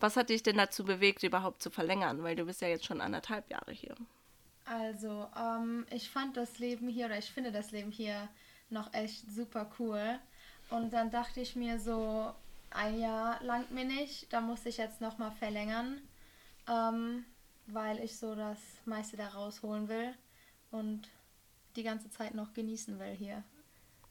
Was 0.00 0.16
hat 0.16 0.28
dich 0.28 0.42
denn 0.42 0.56
dazu 0.56 0.84
bewegt, 0.84 1.22
überhaupt 1.22 1.62
zu 1.62 1.70
verlängern? 1.70 2.22
Weil 2.22 2.36
du 2.36 2.44
bist 2.44 2.60
ja 2.60 2.68
jetzt 2.68 2.84
schon 2.84 3.00
anderthalb 3.00 3.50
Jahre 3.50 3.72
hier. 3.72 3.94
Also, 4.64 5.28
ähm, 5.36 5.86
ich 5.90 6.10
fand 6.10 6.36
das 6.36 6.58
Leben 6.58 6.88
hier, 6.88 7.06
oder 7.06 7.18
ich 7.18 7.30
finde 7.30 7.52
das 7.52 7.70
Leben 7.70 7.90
hier 7.90 8.28
noch 8.70 8.92
echt 8.92 9.30
super 9.30 9.70
cool. 9.78 10.18
Und 10.70 10.92
dann 10.92 11.10
dachte 11.10 11.40
ich 11.40 11.56
mir 11.56 11.78
so, 11.78 12.32
ein 12.70 12.98
Jahr 12.98 13.42
langt 13.42 13.70
mir 13.70 13.84
nicht. 13.84 14.32
Da 14.32 14.40
muss 14.40 14.66
ich 14.66 14.76
jetzt 14.76 15.00
nochmal 15.00 15.32
verlängern, 15.32 16.00
ähm, 16.68 17.24
weil 17.66 18.00
ich 18.00 18.18
so 18.18 18.34
das 18.34 18.58
meiste 18.84 19.16
da 19.16 19.28
rausholen 19.28 19.88
will 19.88 20.14
und 20.70 21.08
die 21.76 21.82
ganze 21.82 22.10
Zeit 22.10 22.34
noch 22.34 22.52
genießen 22.52 22.98
will 22.98 23.14
hier. 23.14 23.42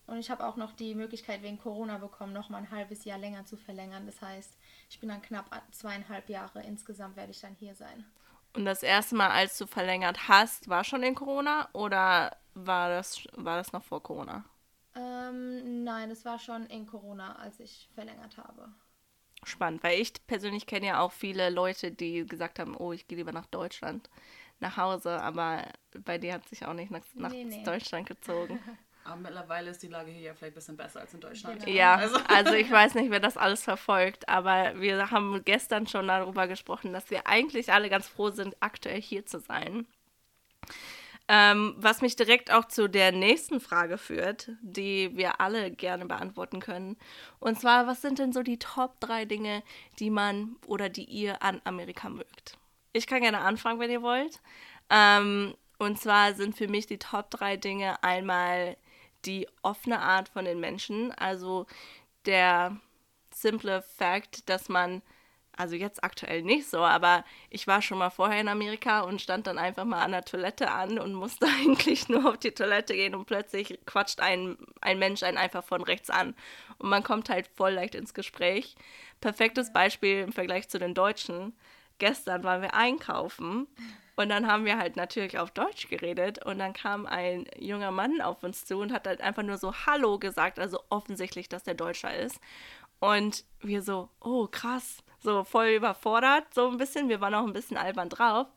Und 0.07 0.19
ich 0.19 0.31
habe 0.31 0.45
auch 0.45 0.55
noch 0.55 0.71
die 0.71 0.95
Möglichkeit 0.95 1.41
wegen 1.41 1.57
Corona 1.57 1.97
bekommen, 1.97 2.31
noch 2.31 2.49
mal 2.49 2.59
ein 2.59 2.71
halbes 2.71 3.03
Jahr 3.03 3.17
länger 3.17 3.45
zu 3.45 3.57
verlängern. 3.57 4.05
Das 4.05 4.21
heißt, 4.21 4.57
ich 4.89 4.99
bin 4.99 5.09
dann 5.09 5.21
knapp 5.21 5.61
zweieinhalb 5.71 6.29
Jahre. 6.29 6.63
Insgesamt 6.63 7.17
werde 7.17 7.31
ich 7.31 7.41
dann 7.41 7.55
hier 7.59 7.75
sein. 7.75 8.05
Und 8.53 8.63
das 8.63 8.83
erste 8.83 9.15
Mal, 9.15 9.29
als 9.29 9.57
du 9.57 9.67
verlängert 9.67 10.29
hast, 10.29 10.69
war 10.69 10.85
schon 10.85 11.03
in 11.03 11.13
Corona 11.13 11.67
oder 11.73 12.37
war 12.53 12.89
das, 12.89 13.21
war 13.33 13.57
das 13.57 13.73
noch 13.73 13.83
vor 13.83 14.01
Corona? 14.01 14.45
Ähm, 14.97 15.83
nein, 15.83 16.09
es 16.09 16.25
war 16.25 16.39
schon 16.39 16.65
in 16.65 16.87
Corona, 16.87 17.35
als 17.35 17.59
ich 17.59 17.87
verlängert 17.93 18.37
habe. 18.37 18.69
Spannend, 19.43 19.83
weil 19.83 20.01
ich 20.01 20.13
persönlich 20.25 20.65
kenne 20.65 20.87
ja 20.87 20.99
auch 20.99 21.11
viele 21.11 21.51
Leute, 21.51 21.91
die 21.91 22.25
gesagt 22.25 22.57
haben, 22.57 22.75
oh, 22.75 22.91
ich 22.91 23.07
gehe 23.07 23.17
lieber 23.17 23.31
nach 23.31 23.45
Deutschland, 23.45 24.09
nach 24.59 24.77
Hause, 24.77 25.21
aber 25.21 25.63
bei 26.03 26.17
dir 26.17 26.33
hat 26.33 26.49
sich 26.49 26.65
auch 26.65 26.73
nicht 26.73 26.89
nach, 26.89 27.03
nach 27.13 27.29
nee, 27.29 27.43
nee. 27.43 27.63
Deutschland 27.63 28.07
gezogen. 28.07 28.59
Aber 29.07 29.15
mittlerweile 29.21 29.69
ist 29.69 29.81
die 29.81 29.87
Lage 29.87 30.11
hier 30.11 30.19
ja 30.19 30.33
vielleicht 30.33 30.51
ein 30.51 30.55
bisschen 30.55 30.75
besser 30.75 30.99
als 30.99 31.13
in 31.13 31.21
Deutschland. 31.21 31.63
Genau. 31.63 31.77
Ja, 31.77 31.95
also. 31.95 32.17
also 32.27 32.53
ich 32.55 32.69
weiß 32.71 32.93
nicht, 32.95 33.09
wer 33.09 33.21
das 33.21 33.37
alles 33.37 33.63
verfolgt, 33.63 34.27
aber 34.27 34.81
wir 34.81 35.11
haben 35.11 35.45
gestern 35.45 35.87
schon 35.87 36.09
darüber 36.09 36.45
gesprochen, 36.47 36.91
dass 36.91 37.09
wir 37.09 37.25
eigentlich 37.25 37.71
alle 37.71 37.89
ganz 37.89 38.09
froh 38.09 38.31
sind, 38.31 38.57
aktuell 38.59 39.01
hier 39.01 39.25
zu 39.25 39.39
sein. 39.39 39.87
Ähm, 41.29 41.75
was 41.77 42.01
mich 42.01 42.15
direkt 42.15 42.51
auch 42.51 42.65
zu 42.65 42.88
der 42.88 43.12
nächsten 43.12 43.60
Frage 43.60 43.98
führt, 43.98 44.51
die 44.62 45.15
wir 45.17 45.41
alle 45.41 45.72
gerne 45.72 46.05
beantworten 46.05 46.62
können. 46.62 46.98
Und 47.39 47.60
zwar, 47.60 47.86
was 47.86 48.01
sind 48.01 48.19
denn 48.19 48.31
so 48.31 48.43
die 48.43 48.60
Top 48.60 49.00
3 49.01 49.25
Dinge, 49.25 49.62
die 50.00 50.10
man 50.10 50.55
oder 50.67 50.88
die 50.88 51.03
ihr 51.03 51.41
an 51.43 51.62
Amerika 51.65 52.07
mögt? 52.07 52.57
Ich 52.93 53.07
kann 53.07 53.22
gerne 53.22 53.39
anfangen, 53.39 53.79
wenn 53.79 53.91
ihr 53.91 54.01
wollt. 54.01 54.39
Ähm, 54.89 55.53
und 55.79 56.00
zwar 56.00 56.34
sind 56.34 56.55
für 56.55 56.69
mich 56.69 56.88
die 56.88 56.98
Top 56.98 57.29
3 57.31 57.57
Dinge 57.57 58.01
einmal 58.03 58.77
die 59.25 59.48
offene 59.62 60.00
Art 60.00 60.29
von 60.29 60.46
den 60.46 60.60
Menschen, 60.60 61.12
also 61.12 61.65
der 62.25 62.77
simple 63.34 63.81
Fakt, 63.81 64.50
dass 64.50 64.69
man 64.69 65.01
also 65.57 65.75
jetzt 65.75 66.03
aktuell 66.03 66.43
nicht 66.43 66.69
so, 66.69 66.79
aber 66.79 67.25
ich 67.49 67.67
war 67.67 67.81
schon 67.81 67.97
mal 67.97 68.09
vorher 68.09 68.39
in 68.39 68.47
Amerika 68.47 69.01
und 69.01 69.21
stand 69.21 69.47
dann 69.47 69.57
einfach 69.57 69.85
mal 69.85 70.03
an 70.03 70.11
der 70.11 70.23
Toilette 70.23 70.71
an 70.71 70.99
und 70.99 71.13
musste 71.13 71.47
eigentlich 71.61 72.07
nur 72.09 72.29
auf 72.29 72.37
die 72.37 72.51
Toilette 72.51 72.93
gehen 72.93 73.15
und 73.15 73.25
plötzlich 73.25 73.79
quatscht 73.85 74.19
ein, 74.19 74.57
ein 74.81 74.99
Mensch 74.99 75.23
einen 75.23 75.37
einfach 75.37 75.63
von 75.63 75.81
rechts 75.81 76.09
an. 76.09 76.35
Und 76.77 76.89
man 76.89 77.03
kommt 77.03 77.29
halt 77.29 77.47
voll 77.47 77.73
leicht 77.73 77.95
ins 77.95 78.13
Gespräch. 78.13 78.75
Perfektes 79.19 79.73
Beispiel 79.73 80.21
im 80.21 80.31
Vergleich 80.31 80.69
zu 80.69 80.79
den 80.79 80.93
Deutschen. 80.93 81.53
Gestern 81.99 82.43
waren 82.43 82.61
wir 82.61 82.75
einkaufen 82.75 83.67
und 84.15 84.29
dann 84.29 84.47
haben 84.47 84.65
wir 84.65 84.79
halt 84.79 84.95
natürlich 84.95 85.37
auf 85.37 85.51
Deutsch 85.51 85.89
geredet 85.89 86.43
und 86.43 86.57
dann 86.57 86.73
kam 86.73 87.05
ein 87.05 87.45
junger 87.57 87.91
Mann 87.91 88.19
auf 88.19 88.43
uns 88.43 88.65
zu 88.65 88.77
und 88.77 88.91
hat 88.91 89.07
halt 89.07 89.21
einfach 89.21 89.43
nur 89.43 89.57
so 89.57 89.73
Hallo 89.85 90.17
gesagt, 90.17 90.59
also 90.59 90.79
offensichtlich, 90.89 91.49
dass 91.49 91.63
der 91.63 91.75
Deutscher 91.75 92.15
ist. 92.15 92.39
Und 92.99 93.45
wir 93.61 93.83
so, 93.83 94.09
oh 94.19 94.47
krass, 94.47 95.03
so 95.19 95.43
voll 95.43 95.67
überfordert, 95.69 96.53
so 96.53 96.69
ein 96.69 96.77
bisschen. 96.77 97.09
Wir 97.09 97.21
waren 97.21 97.36
auch 97.36 97.45
ein 97.45 97.53
bisschen 97.53 97.77
albern 97.77 98.09
drauf. 98.09 98.47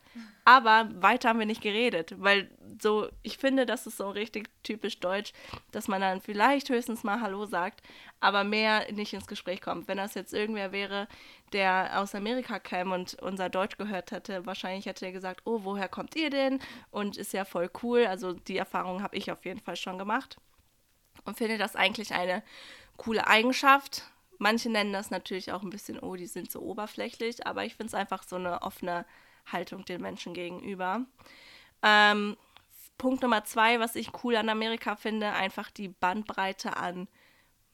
Aber 0.43 0.89
weiter 0.95 1.29
haben 1.29 1.39
wir 1.39 1.45
nicht 1.45 1.61
geredet, 1.61 2.15
weil 2.17 2.49
so, 2.81 3.07
ich 3.21 3.37
finde, 3.37 3.65
das 3.65 3.87
ist 3.87 3.97
so 3.97 4.09
richtig 4.09 4.49
typisch 4.63 4.99
deutsch, 4.99 5.33
dass 5.71 5.87
man 5.87 6.01
dann 6.01 6.19
vielleicht 6.19 6.69
höchstens 6.69 7.03
mal 7.03 7.21
Hallo 7.21 7.45
sagt, 7.45 7.81
aber 8.19 8.43
mehr 8.43 8.91
nicht 8.91 9.13
ins 9.13 9.27
Gespräch 9.27 9.61
kommt. 9.61 9.87
Wenn 9.87 9.97
das 9.97 10.15
jetzt 10.15 10.33
irgendwer 10.33 10.71
wäre, 10.71 11.07
der 11.53 11.91
aus 12.01 12.15
Amerika 12.15 12.59
käme 12.59 12.93
und 12.93 13.13
unser 13.21 13.49
Deutsch 13.49 13.77
gehört 13.77 14.11
hätte, 14.11 14.45
wahrscheinlich 14.45 14.85
hätte 14.85 15.05
er 15.05 15.11
gesagt, 15.11 15.41
oh, 15.45 15.61
woher 15.63 15.87
kommt 15.87 16.15
ihr 16.15 16.29
denn? 16.29 16.59
Und 16.89 17.17
ist 17.17 17.33
ja 17.33 17.45
voll 17.45 17.69
cool. 17.83 18.07
Also 18.07 18.33
die 18.33 18.57
Erfahrung 18.57 19.03
habe 19.03 19.15
ich 19.15 19.31
auf 19.31 19.45
jeden 19.45 19.59
Fall 19.59 19.75
schon 19.75 19.97
gemacht 19.99 20.37
und 21.25 21.37
finde 21.37 21.57
das 21.57 21.75
eigentlich 21.75 22.13
eine 22.13 22.43
coole 22.97 23.27
Eigenschaft 23.27 24.03
Manche 24.41 24.71
nennen 24.71 24.91
das 24.91 25.11
natürlich 25.11 25.51
auch 25.51 25.61
ein 25.61 25.69
bisschen, 25.69 25.99
oh, 25.99 26.15
die 26.15 26.25
sind 26.25 26.49
so 26.49 26.61
oberflächlich, 26.61 27.45
aber 27.45 27.63
ich 27.63 27.75
finde 27.75 27.89
es 27.89 27.93
einfach 27.93 28.23
so 28.23 28.37
eine 28.37 28.63
offene 28.63 29.05
Haltung 29.45 29.85
den 29.85 30.01
Menschen 30.01 30.33
gegenüber. 30.33 31.05
Ähm, 31.83 32.35
Punkt 32.97 33.21
Nummer 33.21 33.43
zwei, 33.43 33.79
was 33.79 33.95
ich 33.95 34.09
cool 34.23 34.35
an 34.35 34.49
Amerika 34.49 34.95
finde, 34.95 35.31
einfach 35.33 35.69
die 35.69 35.89
Bandbreite 35.89 36.75
an 36.75 37.07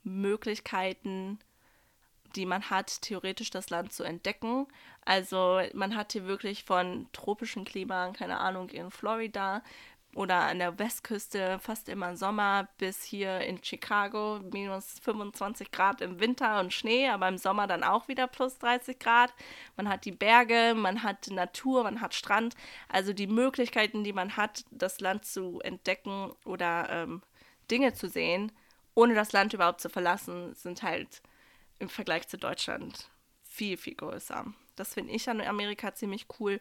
Möglichkeiten, 0.03 1.39
die 2.35 2.45
man 2.45 2.69
hat, 2.69 3.01
theoretisch 3.01 3.49
das 3.49 3.69
Land 3.69 3.93
zu 3.93 4.03
entdecken. 4.03 4.67
Also 5.05 5.61
man 5.73 5.95
hat 5.95 6.11
hier 6.11 6.25
wirklich 6.25 6.65
von 6.65 7.07
tropischen 7.13 7.63
Klima, 7.63 8.11
keine 8.11 8.41
Ahnung, 8.41 8.67
in 8.71 8.91
Florida 8.91 9.63
oder 10.17 10.47
an 10.47 10.57
der 10.57 10.79
Westküste 10.79 11.59
fast 11.59 11.87
immer 11.87 12.17
Sommer 12.17 12.67
bis 12.79 13.03
hier 13.03 13.41
in 13.41 13.63
Chicago 13.63 14.39
minus 14.51 14.97
25 15.03 15.69
Grad 15.69 16.01
im 16.01 16.19
Winter 16.19 16.59
und 16.59 16.73
Schnee, 16.73 17.07
aber 17.07 17.27
im 17.27 17.37
Sommer 17.37 17.67
dann 17.67 17.83
auch 17.83 18.07
wieder 18.07 18.25
plus 18.25 18.57
30 18.57 18.97
Grad. 18.97 19.31
Man 19.75 19.87
hat 19.87 20.05
die 20.05 20.11
Berge, 20.11 20.73
man 20.75 21.03
hat 21.03 21.27
Natur, 21.27 21.83
man 21.83 22.01
hat 22.01 22.15
Strand. 22.15 22.55
Also 22.89 23.13
die 23.13 23.27
Möglichkeiten, 23.27 24.03
die 24.03 24.11
man 24.11 24.37
hat, 24.37 24.65
das 24.71 24.99
Land 25.01 25.23
zu 25.23 25.59
entdecken 25.59 26.31
oder 26.45 26.89
ähm, 26.89 27.21
Dinge 27.69 27.93
zu 27.93 28.09
sehen, 28.09 28.51
ohne 28.95 29.13
das 29.13 29.33
Land 29.33 29.53
überhaupt 29.53 29.81
zu 29.81 29.89
verlassen, 29.89 30.55
sind 30.55 30.81
halt 30.81 31.21
im 31.77 31.89
Vergleich 31.89 32.27
zu 32.27 32.39
Deutschland 32.39 33.11
viel, 33.43 33.77
viel 33.77 33.93
größer. 33.93 34.45
Das 34.75 34.95
finde 34.95 35.13
ich 35.13 35.29
an 35.29 35.41
Amerika 35.41 35.93
ziemlich 35.93 36.25
cool. 36.39 36.59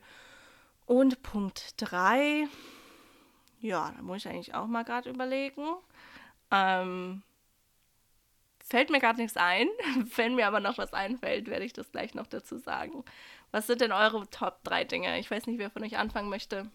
Und 0.84 1.22
Punkt 1.22 1.72
3 1.78 2.48
ja, 3.66 3.92
da 3.94 4.02
muss 4.02 4.18
ich 4.18 4.28
eigentlich 4.28 4.54
auch 4.54 4.66
mal 4.66 4.84
gerade 4.84 5.10
überlegen. 5.10 5.66
Ähm, 6.50 7.22
fällt 8.64 8.90
mir 8.90 9.00
gerade 9.00 9.20
nichts 9.20 9.36
ein. 9.36 9.68
Wenn 10.16 10.34
mir 10.34 10.46
aber 10.46 10.60
noch 10.60 10.78
was 10.78 10.92
einfällt, 10.92 11.48
werde 11.48 11.64
ich 11.64 11.72
das 11.72 11.90
gleich 11.90 12.14
noch 12.14 12.26
dazu 12.26 12.58
sagen. 12.58 13.04
Was 13.50 13.66
sind 13.66 13.80
denn 13.80 13.92
eure 13.92 14.28
Top 14.30 14.62
3 14.64 14.84
Dinge? 14.84 15.18
Ich 15.18 15.30
weiß 15.30 15.46
nicht, 15.46 15.58
wer 15.58 15.70
von 15.70 15.84
euch 15.84 15.96
anfangen 15.98 16.28
möchte. 16.28 16.70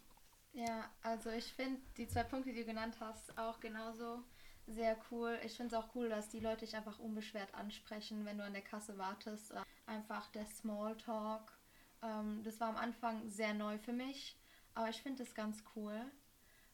Ja, 0.54 0.90
also 1.02 1.30
ich 1.30 1.46
finde 1.54 1.80
die 1.98 2.08
zwei 2.08 2.24
Punkte, 2.24 2.52
die 2.52 2.60
du 2.60 2.66
genannt 2.66 2.98
hast, 3.00 3.38
auch 3.38 3.60
genauso 3.60 4.24
sehr 4.68 4.98
cool. 5.10 5.40
Ich 5.46 5.56
finde 5.56 5.76
es 5.76 5.82
auch 5.82 5.96
cool, 5.96 6.10
dass 6.10 6.30
die 6.30 6.40
Leute 6.40 6.66
dich 6.66 6.76
einfach 6.76 7.00
unbeschwert 7.00 7.54
ansprechen, 7.54 8.26
wenn 8.26 8.38
du 8.38 8.44
an 8.44 8.54
der 8.54 8.62
Kasse 8.62 8.98
wartest. 8.98 9.54
Einfach 9.86 10.28
der 10.32 10.46
Smalltalk. 10.46 11.58
Ähm, 12.02 12.42
das 12.44 12.60
war 12.60 12.70
am 12.70 12.78
Anfang 12.78 13.30
sehr 13.30 13.54
neu 13.54 13.78
für 13.78 13.94
mich, 13.94 14.36
aber 14.74 14.90
ich 14.90 15.02
finde 15.02 15.24
es 15.24 15.34
ganz 15.34 15.64
cool. 15.76 16.06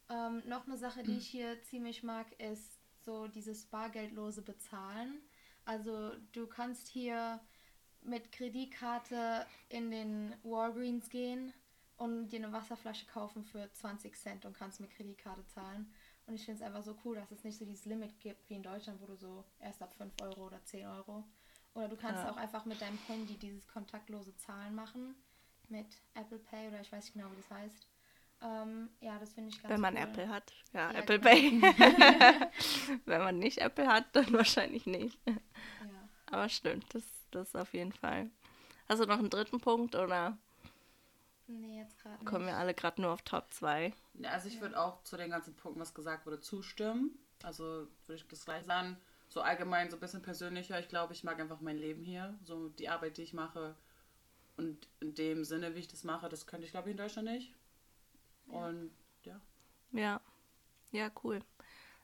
Ähm, 0.10 0.42
noch 0.48 0.66
eine 0.66 0.78
Sache, 0.78 1.04
die 1.04 1.18
ich 1.18 1.28
hier 1.32 1.62
ziemlich 1.64 2.04
mag, 2.04 2.28
ist 2.40 2.80
so 3.04 3.28
dieses 3.28 3.66
bargeldlose 3.66 4.42
Bezahlen. 4.42 5.22
Also 5.66 6.12
du 6.32 6.48
kannst 6.48 6.88
hier 6.88 7.40
mit 8.02 8.32
Kreditkarte 8.32 9.46
in 9.70 9.92
den 9.92 10.36
Walgreens 10.44 11.10
gehen 11.10 11.54
und 11.98 12.30
dir 12.30 12.40
eine 12.40 12.54
Wasserflasche 12.54 13.06
kaufen 13.08 13.44
für 13.44 13.72
20 13.72 14.16
Cent 14.18 14.46
und 14.46 14.58
kannst 14.58 14.80
mit 14.80 14.92
Kreditkarte 14.92 15.46
zahlen. 15.48 15.92
Und 16.26 16.36
ich 16.36 16.46
finde 16.46 16.62
es 16.62 16.66
einfach 16.66 16.84
so 16.84 16.96
cool, 17.04 17.16
dass 17.16 17.32
es 17.32 17.44
nicht 17.44 17.58
so 17.58 17.66
dieses 17.66 17.86
Limit 17.86 18.20
gibt 18.20 18.50
wie 18.50 18.56
in 18.56 18.64
Deutschland, 18.64 19.02
wo 19.02 19.06
du 19.06 19.16
so 19.16 19.46
erst 19.60 19.82
ab 19.82 19.94
5 19.96 20.14
Euro 20.22 20.48
oder 20.48 20.64
10 20.64 20.86
Euro. 20.86 21.24
Oder 21.74 21.88
du 21.88 21.96
kannst 21.96 22.24
ja. 22.24 22.32
auch 22.32 22.38
einfach 22.38 22.66
mit 22.66 22.82
deinem 22.82 22.98
Handy 23.08 23.38
dieses 23.38 23.68
kontaktlose 23.68 24.36
Zahlen 24.36 24.76
machen. 24.76 25.16
Mit 25.70 26.02
Apple 26.14 26.40
Pay 26.40 26.70
oder 26.70 26.82
ich 26.82 26.92
weiß 26.92 27.06
nicht 27.06 27.14
genau, 27.14 27.32
wie 27.32 27.38
das 27.38 27.50
heißt. 27.50 27.88
Ähm, 28.42 28.90
ja, 29.02 29.18
das 29.20 29.34
finde 29.34 29.50
ich 29.50 29.62
ganz 29.62 29.74
Wenn 29.74 29.82
man 29.82 29.96
cool. 29.96 30.02
Apple 30.02 30.30
hat. 30.30 30.54
Ja, 30.74 30.92
Ja, 30.92 31.00
Apple 31.00 31.20
genau. 31.20 31.32
Pay. 31.32 31.62
Wenn 33.06 33.22
man 33.22 33.40
nicht 33.40 33.58
Apple 33.60 33.88
hat, 33.88 34.06
dann 34.14 34.32
wahrscheinlich 34.34 34.86
nicht. 34.86 35.18
Ja. 35.28 35.36
Aber 36.32 36.50
stimmt, 36.50 36.86
das, 36.94 37.04
das 37.32 37.56
auf 37.56 37.74
jeden 37.74 37.94
Fall. 37.94 38.30
Hast 38.88 39.02
du 39.02 39.06
noch 39.06 39.18
einen 39.20 39.30
dritten 39.30 39.60
Punkt 39.60 39.96
oder 39.96 40.38
Nee, 41.48 41.80
jetzt 41.80 41.98
gerade 42.00 42.16
nicht. 42.16 42.26
kommen 42.26 42.46
wir 42.46 42.58
alle 42.58 42.74
gerade 42.74 43.02
nur 43.02 43.12
auf 43.12 43.22
Top 43.22 43.54
2? 43.54 43.94
Ja, 44.16 44.30
also 44.32 44.48
ich 44.50 44.60
würde 44.62 44.80
auch 44.80 45.02
zu 45.04 45.16
den 45.18 45.30
ganzen 45.32 45.56
Punkten, 45.56 45.80
was 45.80 45.94
gesagt 45.94 46.26
wurde, 46.26 46.40
zustimmen. 46.42 47.18
Also 47.44 47.88
würde 48.06 48.22
ich 48.22 48.28
das 48.28 48.46
gleich 48.46 48.66
sagen. 48.66 48.98
So 49.30 49.42
allgemein, 49.42 49.90
so 49.90 49.98
ein 49.98 50.00
bisschen 50.00 50.22
persönlicher. 50.22 50.80
Ich 50.80 50.90
glaube, 50.90 51.14
ich 51.14 51.24
mag 51.24 51.40
einfach 51.40 51.62
mein 51.62 51.78
Leben 51.78 52.04
hier. 52.04 52.38
So 52.44 52.70
die 52.70 52.90
Arbeit, 52.90 53.18
die 53.18 53.24
ich 53.24 53.34
mache. 53.34 53.76
Und 54.58 54.88
in 55.00 55.16
dem 55.16 55.44
Sinne, 55.46 55.76
wie 55.76 55.80
ich 55.80 55.88
das 55.88 56.04
mache, 56.04 56.30
das 56.30 56.48
könnte 56.48 56.66
ich, 56.66 56.72
glaube 56.72 56.90
ich, 56.90 56.92
in 56.94 56.98
Deutschland 56.98 57.30
nicht. 57.30 57.54
Und 58.48 58.92
ja. 59.24 59.40
Ja. 59.92 60.22
Ja, 60.92 61.12
cool. 61.24 61.42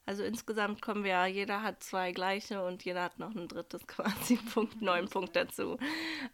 Also 0.06 0.24
insgesamt 0.24 0.82
kommen 0.82 1.04
wir, 1.06 1.26
jeder 1.28 1.64
hat 1.64 1.82
zwei 1.82 2.12
gleiche 2.12 2.64
und 2.64 2.84
jeder 2.84 3.04
hat 3.04 3.20
noch 3.20 3.34
ein 3.34 3.48
drittes 3.48 3.88
quasi 3.88 4.36
Punkt, 4.36 4.82
neuen 4.82 5.08
Punkt 5.08 5.36
dazu. 5.36 5.78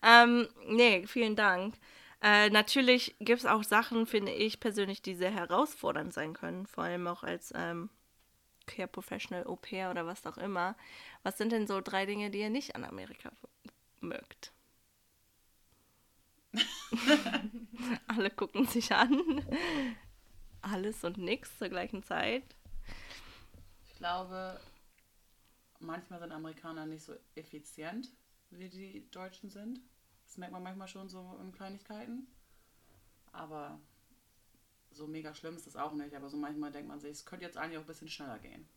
Ähm, 0.01 0.47
nee, 0.67 1.05
vielen 1.05 1.35
Dank. 1.35 1.75
Äh, 2.21 2.49
natürlich 2.49 3.15
gibt 3.19 3.39
es 3.39 3.45
auch 3.45 3.63
Sachen, 3.63 4.05
finde 4.05 4.33
ich 4.33 4.59
persönlich, 4.59 5.01
die 5.01 5.15
sehr 5.15 5.31
herausfordernd 5.31 6.13
sein 6.13 6.33
können, 6.33 6.67
vor 6.67 6.83
allem 6.83 7.07
auch 7.07 7.23
als 7.23 7.53
ähm, 7.55 7.89
Care 8.65 8.87
Professional, 8.87 9.45
Au 9.45 9.55
pair 9.55 9.89
oder 9.91 10.05
was 10.05 10.25
auch 10.25 10.37
immer. 10.37 10.75
Was 11.23 11.37
sind 11.37 11.51
denn 11.51 11.67
so 11.67 11.79
drei 11.81 12.05
Dinge, 12.05 12.29
die 12.29 12.39
ihr 12.39 12.49
nicht 12.49 12.75
an 12.75 12.83
Amerika 12.83 13.31
mögt? 14.01 14.51
Alle 18.07 18.29
gucken 18.29 18.65
sich 18.65 18.91
an. 18.91 19.43
Alles 20.61 21.03
und 21.03 21.17
nichts 21.17 21.57
zur 21.57 21.69
gleichen 21.69 22.03
Zeit. 22.03 22.43
Ich 23.85 23.95
glaube, 23.95 24.59
manchmal 25.79 26.19
sind 26.19 26.31
Amerikaner 26.31 26.85
nicht 26.85 27.03
so 27.03 27.13
effizient, 27.35 28.09
wie 28.49 28.69
die 28.69 29.09
Deutschen 29.11 29.49
sind. 29.49 29.79
Das 30.25 30.37
merkt 30.37 30.53
man 30.53 30.63
manchmal 30.63 30.87
schon 30.87 31.09
so 31.09 31.39
in 31.41 31.51
Kleinigkeiten. 31.51 32.27
Aber 33.31 33.79
so 34.91 35.07
mega 35.07 35.33
schlimm 35.33 35.55
ist 35.55 35.67
das 35.67 35.75
auch 35.75 35.93
nicht. 35.93 36.13
Aber 36.15 36.29
so 36.29 36.37
manchmal 36.37 36.71
denkt 36.71 36.87
man 36.87 36.99
sich, 36.99 37.11
es 37.11 37.25
könnte 37.25 37.45
jetzt 37.45 37.57
eigentlich 37.57 37.77
auch 37.77 37.83
ein 37.83 37.87
bisschen 37.87 38.09
schneller 38.09 38.39
gehen. 38.39 38.67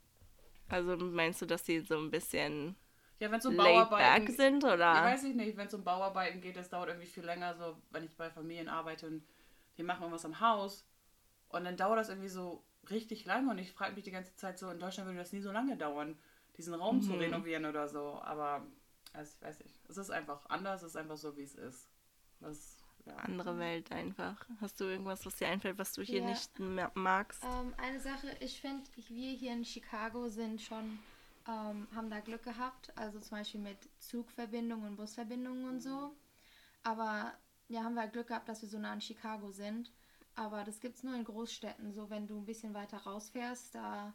Also 0.68 0.96
meinst 0.96 1.42
du, 1.42 1.46
dass 1.46 1.64
die 1.64 1.80
so 1.80 1.98
ein 1.98 2.10
bisschen 2.10 2.76
Ja, 3.22 3.30
wenn 3.30 3.38
es 3.38 3.46
um 3.46 3.56
Bauarbeiten 3.56 4.26
sind 4.32 4.64
Ich 4.64 4.70
oder? 4.70 5.04
weiß 5.04 5.22
ich 5.24 5.34
nicht, 5.36 5.56
wenn 5.56 5.68
es 5.68 5.74
um 5.74 5.84
Bauarbeiten 5.84 6.40
geht, 6.40 6.56
das 6.56 6.68
dauert 6.68 6.88
irgendwie 6.88 7.06
viel 7.06 7.24
länger. 7.24 7.54
So, 7.54 7.76
wenn 7.90 8.02
ich 8.04 8.16
bei 8.16 8.28
Familien 8.30 8.68
arbeite 8.68 9.06
und 9.06 9.24
die 9.78 9.84
machen 9.84 10.02
irgendwas 10.02 10.24
am 10.24 10.40
Haus 10.40 10.84
und 11.48 11.64
dann 11.64 11.76
dauert 11.76 11.98
das 12.00 12.08
irgendwie 12.08 12.28
so 12.28 12.64
richtig 12.90 13.24
lange 13.24 13.48
und 13.50 13.58
ich 13.58 13.72
frage 13.72 13.94
mich 13.94 14.02
die 14.02 14.10
ganze 14.10 14.34
Zeit 14.34 14.58
so, 14.58 14.70
in 14.70 14.80
Deutschland 14.80 15.06
würde 15.08 15.20
das 15.20 15.32
nie 15.32 15.40
so 15.40 15.52
lange 15.52 15.76
dauern, 15.76 16.18
diesen 16.56 16.74
Raum 16.74 17.00
zu 17.00 17.12
Mhm. 17.12 17.20
renovieren 17.20 17.64
oder 17.64 17.86
so. 17.88 18.20
Aber 18.22 18.66
also, 19.12 19.32
ich 19.36 19.42
weiß 19.42 19.60
nicht, 19.60 19.80
es 19.88 19.96
ist 19.96 20.10
einfach 20.10 20.44
anders, 20.50 20.82
es 20.82 20.88
ist 20.90 20.96
einfach 20.96 21.16
so, 21.16 21.36
wie 21.36 21.44
es 21.44 21.54
ist. 21.54 21.88
Das 22.40 22.82
andere 23.18 23.56
Welt 23.58 23.92
einfach. 23.92 24.44
Hast 24.60 24.80
du 24.80 24.84
irgendwas, 24.84 25.24
was 25.24 25.36
dir 25.36 25.46
einfällt, 25.46 25.78
was 25.78 25.92
du 25.92 26.02
hier 26.02 26.22
Ja. 26.22 26.28
nicht 26.28 26.58
ma- 26.58 26.90
magst? 26.94 27.44
Ähm, 27.44 27.72
eine 27.76 28.00
Sache, 28.00 28.36
ich 28.40 28.60
finde, 28.60 28.82
wir 28.96 29.30
hier 29.32 29.52
in 29.52 29.64
Chicago 29.64 30.28
sind 30.28 30.60
schon, 30.60 30.98
ähm, 31.48 31.88
haben 31.94 32.10
da 32.10 32.20
Glück 32.20 32.42
gehabt. 32.42 32.92
Also 32.96 33.20
zum 33.20 33.38
Beispiel 33.38 33.60
mit 33.60 33.88
Zugverbindungen 33.98 34.88
und 34.90 34.96
Busverbindungen 34.96 35.64
und 35.68 35.80
so. 35.80 36.14
Aber 36.82 37.32
ja, 37.68 37.84
haben 37.84 37.94
wir 37.94 38.06
Glück 38.08 38.28
gehabt, 38.28 38.48
dass 38.48 38.62
wir 38.62 38.68
so 38.68 38.78
nah 38.78 38.92
an 38.92 39.00
Chicago 39.00 39.50
sind. 39.52 39.92
Aber 40.34 40.64
das 40.64 40.80
gibt 40.80 40.96
es 40.96 41.02
nur 41.02 41.14
in 41.14 41.24
Großstädten. 41.24 41.92
So, 41.92 42.10
wenn 42.10 42.26
du 42.26 42.38
ein 42.38 42.46
bisschen 42.46 42.74
weiter 42.74 42.98
rausfährst, 42.98 43.74
da, 43.74 44.14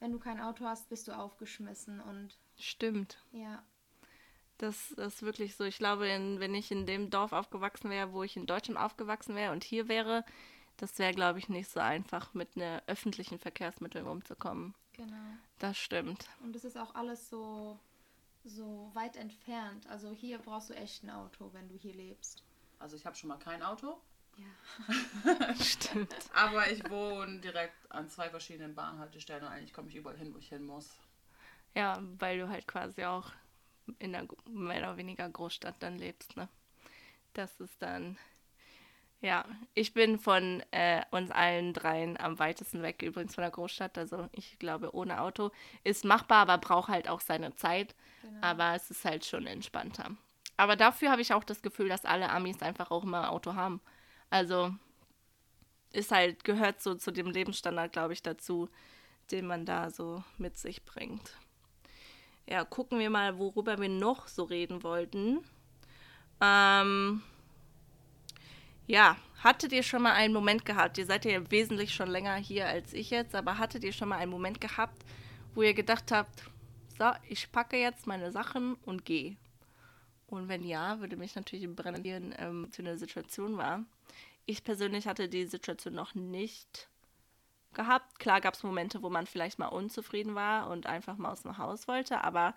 wenn 0.00 0.12
du 0.12 0.18
kein 0.18 0.40
Auto 0.40 0.64
hast, 0.64 0.88
bist 0.88 1.08
du 1.08 1.12
aufgeschmissen. 1.12 2.00
Und 2.00 2.38
Stimmt. 2.58 3.18
ja, 3.32 3.62
Das, 4.58 4.94
das 4.96 5.14
ist 5.16 5.22
wirklich 5.22 5.56
so. 5.56 5.64
Ich 5.64 5.78
glaube, 5.78 6.08
in, 6.08 6.40
wenn 6.40 6.54
ich 6.54 6.70
in 6.70 6.86
dem 6.86 7.10
Dorf 7.10 7.32
aufgewachsen 7.32 7.90
wäre, 7.90 8.12
wo 8.12 8.22
ich 8.22 8.36
in 8.36 8.46
Deutschland 8.46 8.78
aufgewachsen 8.80 9.34
wäre 9.36 9.52
und 9.52 9.64
hier 9.64 9.88
wäre, 9.88 10.24
das 10.78 10.98
wäre, 10.98 11.12
glaube 11.14 11.38
ich, 11.38 11.48
nicht 11.48 11.70
so 11.70 11.80
einfach, 11.80 12.34
mit 12.34 12.56
ne 12.56 12.82
öffentlichen 12.86 13.38
Verkehrsmitteln 13.38 14.06
umzukommen. 14.06 14.74
Genau. 14.96 15.34
Das 15.58 15.76
stimmt. 15.78 16.26
Und 16.42 16.54
es 16.56 16.64
ist 16.64 16.76
auch 16.76 16.94
alles 16.94 17.28
so, 17.30 17.78
so 18.44 18.90
weit 18.94 19.16
entfernt. 19.16 19.86
Also 19.88 20.10
hier 20.12 20.38
brauchst 20.38 20.70
du 20.70 20.74
echt 20.74 21.02
ein 21.04 21.10
Auto, 21.10 21.50
wenn 21.52 21.68
du 21.68 21.74
hier 21.76 21.94
lebst. 21.94 22.42
Also 22.78 22.96
ich 22.96 23.06
habe 23.06 23.16
schon 23.16 23.28
mal 23.28 23.38
kein 23.38 23.62
Auto, 23.62 23.98
Ja. 24.36 25.54
Stimmt. 25.62 26.14
aber 26.34 26.70
ich 26.70 26.88
wohne 26.90 27.38
direkt 27.40 27.74
an 27.90 28.08
zwei 28.10 28.28
verschiedenen 28.28 28.74
Bahnhaltestellen 28.74 29.42
und 29.44 29.48
eigentlich 29.50 29.72
komme 29.72 29.88
ich 29.88 29.96
überall 29.96 30.16
hin, 30.18 30.34
wo 30.34 30.38
ich 30.38 30.48
hin 30.48 30.64
muss. 30.66 30.90
Ja, 31.74 31.98
weil 32.18 32.38
du 32.38 32.48
halt 32.48 32.66
quasi 32.66 33.04
auch 33.04 33.32
in 33.98 34.14
einer 34.14 34.26
mehr 34.50 34.78
oder 34.78 34.96
weniger 34.98 35.28
Großstadt 35.28 35.76
dann 35.80 35.96
lebst, 35.96 36.36
ne? 36.36 36.48
Das 37.34 37.60
ist 37.60 37.80
dann. 37.80 38.18
Ja, 39.22 39.44
ich 39.74 39.94
bin 39.94 40.18
von 40.18 40.62
äh, 40.70 41.02
uns 41.10 41.30
allen 41.30 41.72
dreien 41.72 42.18
am 42.18 42.38
weitesten 42.38 42.82
weg, 42.82 43.02
übrigens 43.02 43.34
von 43.34 43.42
der 43.42 43.50
Großstadt. 43.50 43.96
Also 43.96 44.28
ich 44.32 44.58
glaube, 44.58 44.94
ohne 44.94 45.20
Auto 45.20 45.50
ist 45.84 46.04
machbar, 46.04 46.38
aber 46.38 46.58
braucht 46.58 46.88
halt 46.88 47.08
auch 47.08 47.20
seine 47.20 47.54
Zeit. 47.56 47.94
Genau. 48.22 48.36
Aber 48.42 48.74
es 48.74 48.90
ist 48.90 49.04
halt 49.04 49.24
schon 49.24 49.46
entspannter. 49.46 50.10
Aber 50.56 50.76
dafür 50.76 51.10
habe 51.10 51.22
ich 51.22 51.32
auch 51.32 51.44
das 51.44 51.62
Gefühl, 51.62 51.88
dass 51.88 52.04
alle 52.04 52.30
Amis 52.30 52.62
einfach 52.62 52.90
auch 52.90 53.04
immer 53.04 53.22
ein 53.22 53.28
Auto 53.30 53.54
haben. 53.54 53.80
Also 54.30 54.74
ist 55.92 56.12
halt, 56.12 56.44
gehört 56.44 56.82
so 56.82 56.94
zu 56.94 57.10
dem 57.10 57.30
Lebensstandard, 57.30 57.92
glaube 57.92 58.12
ich, 58.12 58.22
dazu, 58.22 58.68
den 59.30 59.46
man 59.46 59.64
da 59.64 59.90
so 59.90 60.22
mit 60.38 60.56
sich 60.56 60.84
bringt. 60.84 61.36
Ja, 62.48 62.64
gucken 62.64 62.98
wir 62.98 63.10
mal, 63.10 63.38
worüber 63.38 63.78
wir 63.78 63.88
noch 63.88 64.28
so 64.28 64.44
reden 64.44 64.82
wollten. 64.82 65.40
Ähm, 66.40 67.22
ja, 68.86 69.16
hattet 69.42 69.72
ihr 69.72 69.82
schon 69.82 70.02
mal 70.02 70.12
einen 70.12 70.34
Moment 70.34 70.64
gehabt? 70.64 70.98
Ihr 70.98 71.06
seid 71.06 71.24
ja 71.24 71.50
wesentlich 71.50 71.94
schon 71.94 72.08
länger 72.08 72.36
hier 72.36 72.66
als 72.66 72.92
ich 72.92 73.10
jetzt, 73.10 73.34
aber 73.34 73.58
hattet 73.58 73.84
ihr 73.84 73.92
schon 73.92 74.08
mal 74.08 74.18
einen 74.18 74.30
Moment 74.30 74.60
gehabt, 74.60 75.04
wo 75.54 75.62
ihr 75.62 75.74
gedacht 75.74 76.12
habt, 76.12 76.44
so, 76.98 77.10
ich 77.28 77.52
packe 77.52 77.76
jetzt 77.76 78.06
meine 78.06 78.32
Sachen 78.32 78.74
und 78.84 79.04
gehe? 79.04 79.36
Und 80.26 80.48
wenn 80.48 80.64
ja, 80.64 80.98
würde 81.00 81.16
mich 81.16 81.34
natürlich 81.34 81.68
brennend 81.68 82.06
ähm, 82.38 82.68
zu 82.72 82.82
einer 82.82 82.96
Situation 82.96 83.56
war. 83.56 83.84
Ich 84.44 84.64
persönlich 84.64 85.06
hatte 85.06 85.28
die 85.28 85.46
Situation 85.46 85.94
noch 85.94 86.14
nicht 86.14 86.88
gehabt. 87.74 88.18
Klar 88.18 88.40
gab 88.40 88.54
es 88.54 88.62
Momente, 88.62 89.02
wo 89.02 89.10
man 89.10 89.26
vielleicht 89.26 89.58
mal 89.58 89.68
unzufrieden 89.68 90.34
war 90.34 90.70
und 90.70 90.86
einfach 90.86 91.16
mal 91.16 91.30
aus 91.30 91.42
dem 91.42 91.58
Haus 91.58 91.86
wollte, 91.86 92.24
aber 92.24 92.54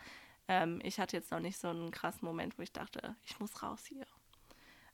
ähm, 0.48 0.80
ich 0.84 1.00
hatte 1.00 1.18
jetzt 1.18 1.32
noch 1.32 1.40
nicht 1.40 1.60
so 1.60 1.68
einen 1.68 1.92
krassen 1.92 2.26
Moment, 2.26 2.58
wo 2.58 2.64
ich 2.64 2.72
dachte, 2.72 3.16
ich 3.24 3.40
muss 3.40 3.62
raus 3.62 3.86
hier. 3.86 4.06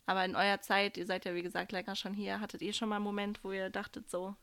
Aber 0.05 0.23
in 0.23 0.35
eurer 0.35 0.61
Zeit, 0.61 0.97
ihr 0.97 1.05
seid 1.05 1.25
ja 1.25 1.33
wie 1.33 1.41
gesagt 1.41 1.71
länger 1.71 1.95
schon 1.95 2.13
hier, 2.13 2.39
hattet 2.39 2.61
ihr 2.61 2.73
schon 2.73 2.89
mal 2.89 2.97
einen 2.97 3.05
Moment, 3.05 3.43
wo 3.43 3.51
ihr 3.51 3.69
dachtet 3.69 4.09
so, 4.09 4.35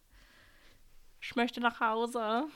ich 1.21 1.37
möchte 1.37 1.61
nach 1.61 1.79
Hause? 1.81 2.49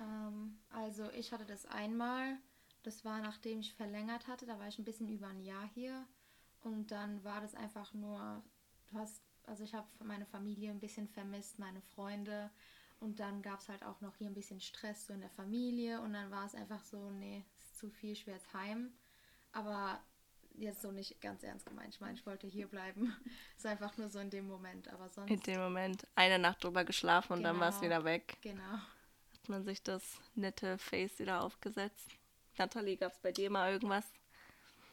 Ähm, 0.00 0.58
also 0.70 1.08
ich 1.12 1.32
hatte 1.32 1.46
das 1.46 1.66
einmal. 1.66 2.36
Das 2.82 3.04
war 3.04 3.20
nachdem 3.20 3.60
ich 3.60 3.74
verlängert 3.74 4.26
hatte. 4.26 4.46
Da 4.46 4.58
war 4.58 4.66
ich 4.66 4.78
ein 4.78 4.84
bisschen 4.84 5.08
über 5.08 5.28
ein 5.28 5.40
Jahr 5.40 5.68
hier. 5.74 6.06
Und 6.62 6.90
dann 6.90 7.22
war 7.24 7.40
das 7.40 7.54
einfach 7.54 7.94
nur, 7.94 8.42
du 8.88 8.98
hast, 8.98 9.22
also 9.44 9.62
ich 9.62 9.74
habe 9.74 9.86
meine 10.04 10.26
Familie 10.26 10.70
ein 10.70 10.80
bisschen 10.80 11.08
vermisst, 11.08 11.58
meine 11.58 11.80
Freunde. 11.80 12.50
Und 12.98 13.20
dann 13.20 13.40
gab 13.40 13.60
es 13.60 13.68
halt 13.68 13.82
auch 13.82 14.00
noch 14.00 14.16
hier 14.16 14.28
ein 14.28 14.34
bisschen 14.34 14.60
Stress 14.60 15.06
so 15.06 15.12
in 15.12 15.20
der 15.20 15.30
Familie. 15.30 16.00
Und 16.00 16.12
dann 16.12 16.30
war 16.30 16.46
es 16.46 16.54
einfach 16.54 16.82
so, 16.84 17.10
nee, 17.10 17.44
ist 17.54 17.78
zu 17.78 17.88
viel, 17.88 18.12
ich 18.12 18.26
heim. 18.52 18.92
Aber 19.52 20.00
jetzt 20.60 20.82
so 20.82 20.90
nicht 20.92 21.20
ganz 21.20 21.42
ernst 21.42 21.66
gemeint. 21.66 21.94
Ich 21.94 22.00
meine, 22.00 22.14
ich 22.14 22.24
wollte 22.26 22.46
hier 22.46 22.66
bleiben. 22.68 23.14
ist 23.56 23.66
einfach 23.66 23.96
nur 23.96 24.08
so 24.08 24.18
in 24.18 24.30
dem 24.30 24.46
Moment. 24.46 24.88
Aber 24.88 25.08
sonst, 25.08 25.30
In 25.30 25.40
dem 25.40 25.60
Moment 25.60 26.06
eine 26.14 26.38
Nacht 26.38 26.62
drüber 26.64 26.84
geschlafen 26.84 27.34
und 27.34 27.42
dann 27.42 27.58
war 27.60 27.68
es 27.70 27.76
Genau. 27.80 27.86
wieder 27.86 28.04
weg. 28.04 28.36
genau. 28.42 28.62
Hat 28.72 29.48
man 29.48 29.64
sich 29.64 29.82
das 29.82 30.18
nette 30.34 30.78
Face 30.78 31.18
wieder 31.18 31.42
aufgesetzt. 31.42 32.08
Nathalie, 32.58 32.96
gab 32.96 33.12
es 33.12 33.18
bei 33.18 33.32
dir 33.32 33.50
mal 33.50 33.72
irgendwas? 33.72 34.04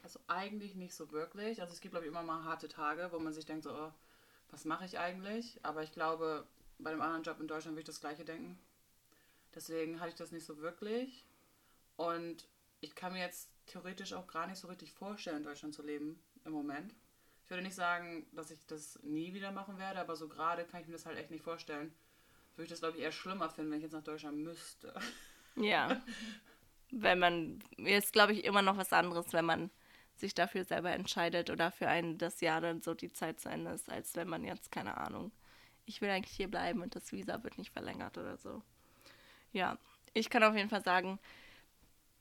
Also 0.03 0.19
eigentlich 0.27 0.75
nicht 0.75 0.93
so 0.95 1.11
wirklich. 1.11 1.59
Also 1.61 1.73
es 1.73 1.81
gibt, 1.81 1.91
glaube 1.93 2.05
ich, 2.05 2.11
immer 2.11 2.23
mal 2.23 2.43
harte 2.45 2.69
Tage, 2.69 3.09
wo 3.11 3.19
man 3.19 3.33
sich 3.33 3.45
denkt, 3.45 3.63
so, 3.63 3.71
oh, 3.73 3.91
was 4.51 4.63
mache 4.63 4.85
ich 4.85 4.97
eigentlich? 4.97 5.59
Aber 5.63 5.83
ich 5.83 5.91
glaube, 5.91 6.47
bei 6.79 6.91
dem 6.91 7.01
anderen 7.01 7.23
Job 7.23 7.39
in 7.41 7.47
Deutschland 7.47 7.75
würde 7.75 7.81
ich 7.81 7.87
das 7.87 7.99
gleiche 7.99 8.23
denken. 8.23 8.57
Deswegen 9.53 9.99
hatte 9.99 10.09
ich 10.09 10.15
das 10.15 10.31
nicht 10.31 10.45
so 10.45 10.57
wirklich. 10.59 11.25
Und 11.97 12.47
ich 12.81 12.95
kann 12.95 13.13
mir 13.13 13.19
jetzt 13.19 13.49
theoretisch 13.65 14.13
auch 14.13 14.27
gar 14.27 14.47
nicht 14.47 14.59
so 14.59 14.67
richtig 14.67 14.91
vorstellen, 14.91 15.37
in 15.37 15.43
Deutschland 15.43 15.73
zu 15.73 15.83
leben 15.83 16.21
im 16.45 16.51
Moment. 16.51 16.95
Ich 17.43 17.49
würde 17.49 17.63
nicht 17.63 17.75
sagen, 17.75 18.27
dass 18.33 18.51
ich 18.51 18.65
das 18.67 18.99
nie 19.03 19.33
wieder 19.33 19.51
machen 19.51 19.77
werde, 19.77 19.99
aber 19.99 20.15
so 20.15 20.27
gerade 20.27 20.65
kann 20.65 20.81
ich 20.81 20.87
mir 20.87 20.93
das 20.93 21.05
halt 21.05 21.17
echt 21.17 21.31
nicht 21.31 21.43
vorstellen. 21.43 21.93
Würde 22.55 22.65
ich 22.65 22.69
das, 22.69 22.79
glaube 22.79 22.97
ich, 22.97 23.03
eher 23.03 23.11
schlimmer 23.11 23.49
finden, 23.49 23.71
wenn 23.71 23.77
ich 23.77 23.83
jetzt 23.83 23.93
nach 23.93 24.03
Deutschland 24.03 24.37
müsste. 24.37 24.93
Ja. 25.59 25.99
wenn 26.91 27.17
man, 27.17 27.63
ist 27.77 28.13
glaube 28.13 28.33
ich 28.33 28.43
immer 28.43 28.61
noch 28.61 28.77
was 28.77 28.93
anderes, 28.93 29.33
wenn 29.33 29.45
man 29.45 29.71
sich 30.15 30.35
dafür 30.35 30.63
selber 30.65 30.91
entscheidet 30.91 31.49
oder 31.49 31.71
für 31.71 31.87
einen 31.87 32.19
das 32.19 32.41
Jahr 32.41 32.61
dann 32.61 32.83
so 32.83 32.93
die 32.93 33.11
Zeit 33.11 33.39
zu 33.39 33.49
Ende 33.49 33.71
ist, 33.71 33.89
als 33.89 34.15
wenn 34.15 34.27
man 34.27 34.43
jetzt, 34.43 34.71
keine 34.71 34.97
Ahnung, 34.97 35.31
ich 35.85 36.01
will 36.01 36.09
eigentlich 36.09 36.35
hier 36.35 36.47
bleiben 36.47 36.81
und 36.83 36.95
das 36.95 37.11
Visa 37.11 37.43
wird 37.43 37.57
nicht 37.57 37.71
verlängert 37.71 38.19
oder 38.19 38.37
so. 38.37 38.61
Ja, 39.51 39.79
ich 40.13 40.29
kann 40.29 40.43
auf 40.43 40.55
jeden 40.55 40.69
Fall 40.69 40.83
sagen, 40.83 41.19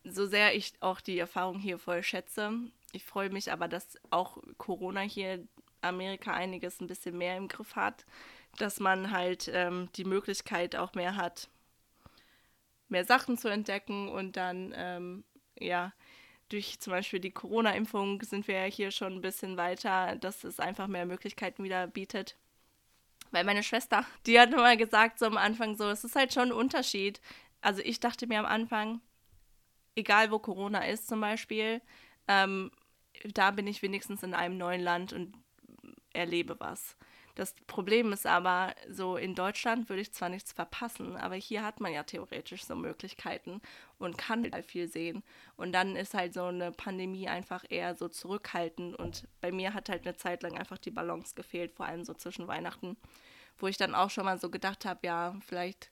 so 0.09 0.27
sehr 0.27 0.55
ich 0.55 0.73
auch 0.81 1.01
die 1.01 1.19
Erfahrung 1.19 1.59
hier 1.59 1.79
voll 1.79 2.03
schätze, 2.03 2.53
ich 2.93 3.05
freue 3.05 3.31
mich 3.31 3.53
aber, 3.53 3.69
dass 3.69 3.99
auch 4.11 4.39
Corona 4.59 5.01
hier 5.01 5.47
Amerika 5.83 6.33
einiges 6.33 6.81
ein 6.81 6.87
bisschen 6.87 7.19
mehr 7.19 7.37
im 7.37 7.49
Griff 7.49 7.77
hat, 7.77 8.07
dass 8.59 8.81
man 8.81 9.11
halt 9.11 9.51
ähm, 9.53 9.91
die 9.97 10.05
Möglichkeit 10.05 10.77
auch 10.77 10.95
mehr 10.95 11.17
hat, 11.17 11.49
mehr 12.89 13.05
Sachen 13.05 13.37
zu 13.37 13.49
entdecken 13.49 14.09
und 14.09 14.37
dann, 14.37 14.73
ähm, 14.77 15.25
ja, 15.59 15.93
durch 16.49 16.79
zum 16.79 16.93
Beispiel 16.93 17.19
die 17.21 17.33
Corona-Impfung 17.33 18.23
sind 18.23 18.47
wir 18.47 18.67
ja 18.67 18.73
hier 18.73 18.91
schon 18.93 19.15
ein 19.15 19.21
bisschen 19.21 19.57
weiter, 19.57 20.17
dass 20.17 20.45
es 20.45 20.61
einfach 20.61 20.87
mehr 20.87 21.05
Möglichkeiten 21.05 21.65
wieder 21.65 21.87
bietet. 21.89 22.37
Weil 23.33 23.45
meine 23.45 23.65
Schwester, 23.65 24.07
die 24.27 24.39
hat 24.39 24.53
immer 24.53 24.77
gesagt, 24.77 25.19
so 25.19 25.27
am 25.27 25.37
Anfang 25.37 25.77
so, 25.77 25.89
es 25.89 26.05
ist 26.05 26.17
halt 26.17 26.33
schon 26.33 26.49
ein 26.49 26.53
Unterschied. 26.53 27.21
Also 27.61 27.83
ich 27.85 28.01
dachte 28.01 28.27
mir 28.27 28.39
am 28.39 28.47
Anfang, 28.47 29.01
egal 29.97 30.31
wo 30.31 30.39
Corona 30.39 30.87
ist 30.87 31.09
zum 31.09 31.21
Beispiel, 31.21 31.81
ähm, 32.29 32.71
da 33.35 33.51
bin 33.51 33.67
ich 33.67 33.83
wenigstens 33.83 34.23
in 34.23 34.35
einem 34.35 34.59
neuen 34.59 34.81
Land 34.81 35.13
und 35.13 35.35
erlebe 36.13 36.57
was. 36.61 36.97
Das 37.37 37.55
Problem 37.67 38.15
ist 38.15 38.27
aber, 38.27 38.75
so 38.89 39.19
in 39.19 39.35
Deutschland 39.35 39.91
würde 39.91 40.01
ich 40.01 40.13
zwar 40.13 40.31
nichts 40.31 40.55
verpassen, 40.55 41.17
aber 41.19 41.35
hier 41.35 41.63
hat 41.63 41.81
man 41.81 41.93
ja 41.93 42.03
theoretisch 42.03 42.65
so 42.65 42.75
Möglichkeiten 42.75 43.61
und 43.99 44.17
kann 44.17 44.51
halt 44.51 44.65
viel 44.65 44.89
sehen. 44.89 45.23
Und 45.55 45.73
dann 45.73 45.97
ist 45.97 46.15
halt 46.15 46.33
so 46.33 46.45
eine 46.45 46.73
Pandemie 46.73 47.29
einfach 47.29 47.65
eher 47.69 47.95
so 47.95 48.09
zurückhaltend. 48.09 48.97
Und 48.97 49.29
bei 49.43 49.53
mir 49.53 49.75
hat 49.75 49.91
halt 49.91 50.07
eine 50.07 50.17
Zeit 50.17 50.43
lang 50.43 50.57
einfach 50.57 50.79
die 50.79 50.91
Balance 50.91 51.35
gefehlt, 51.35 51.75
vor 51.75 51.85
allem 51.85 52.05
so 52.05 52.15
zwischen 52.15 52.49
Weihnachten, 52.49 52.97
wo 53.59 53.67
ich 53.67 53.77
dann 53.77 53.95
auch 53.95 54.09
schon 54.09 54.25
mal 54.25 54.39
so 54.41 54.49
gedacht 54.49 54.87
habe, 54.87 55.07
ja, 55.07 55.37
vielleicht 55.47 55.91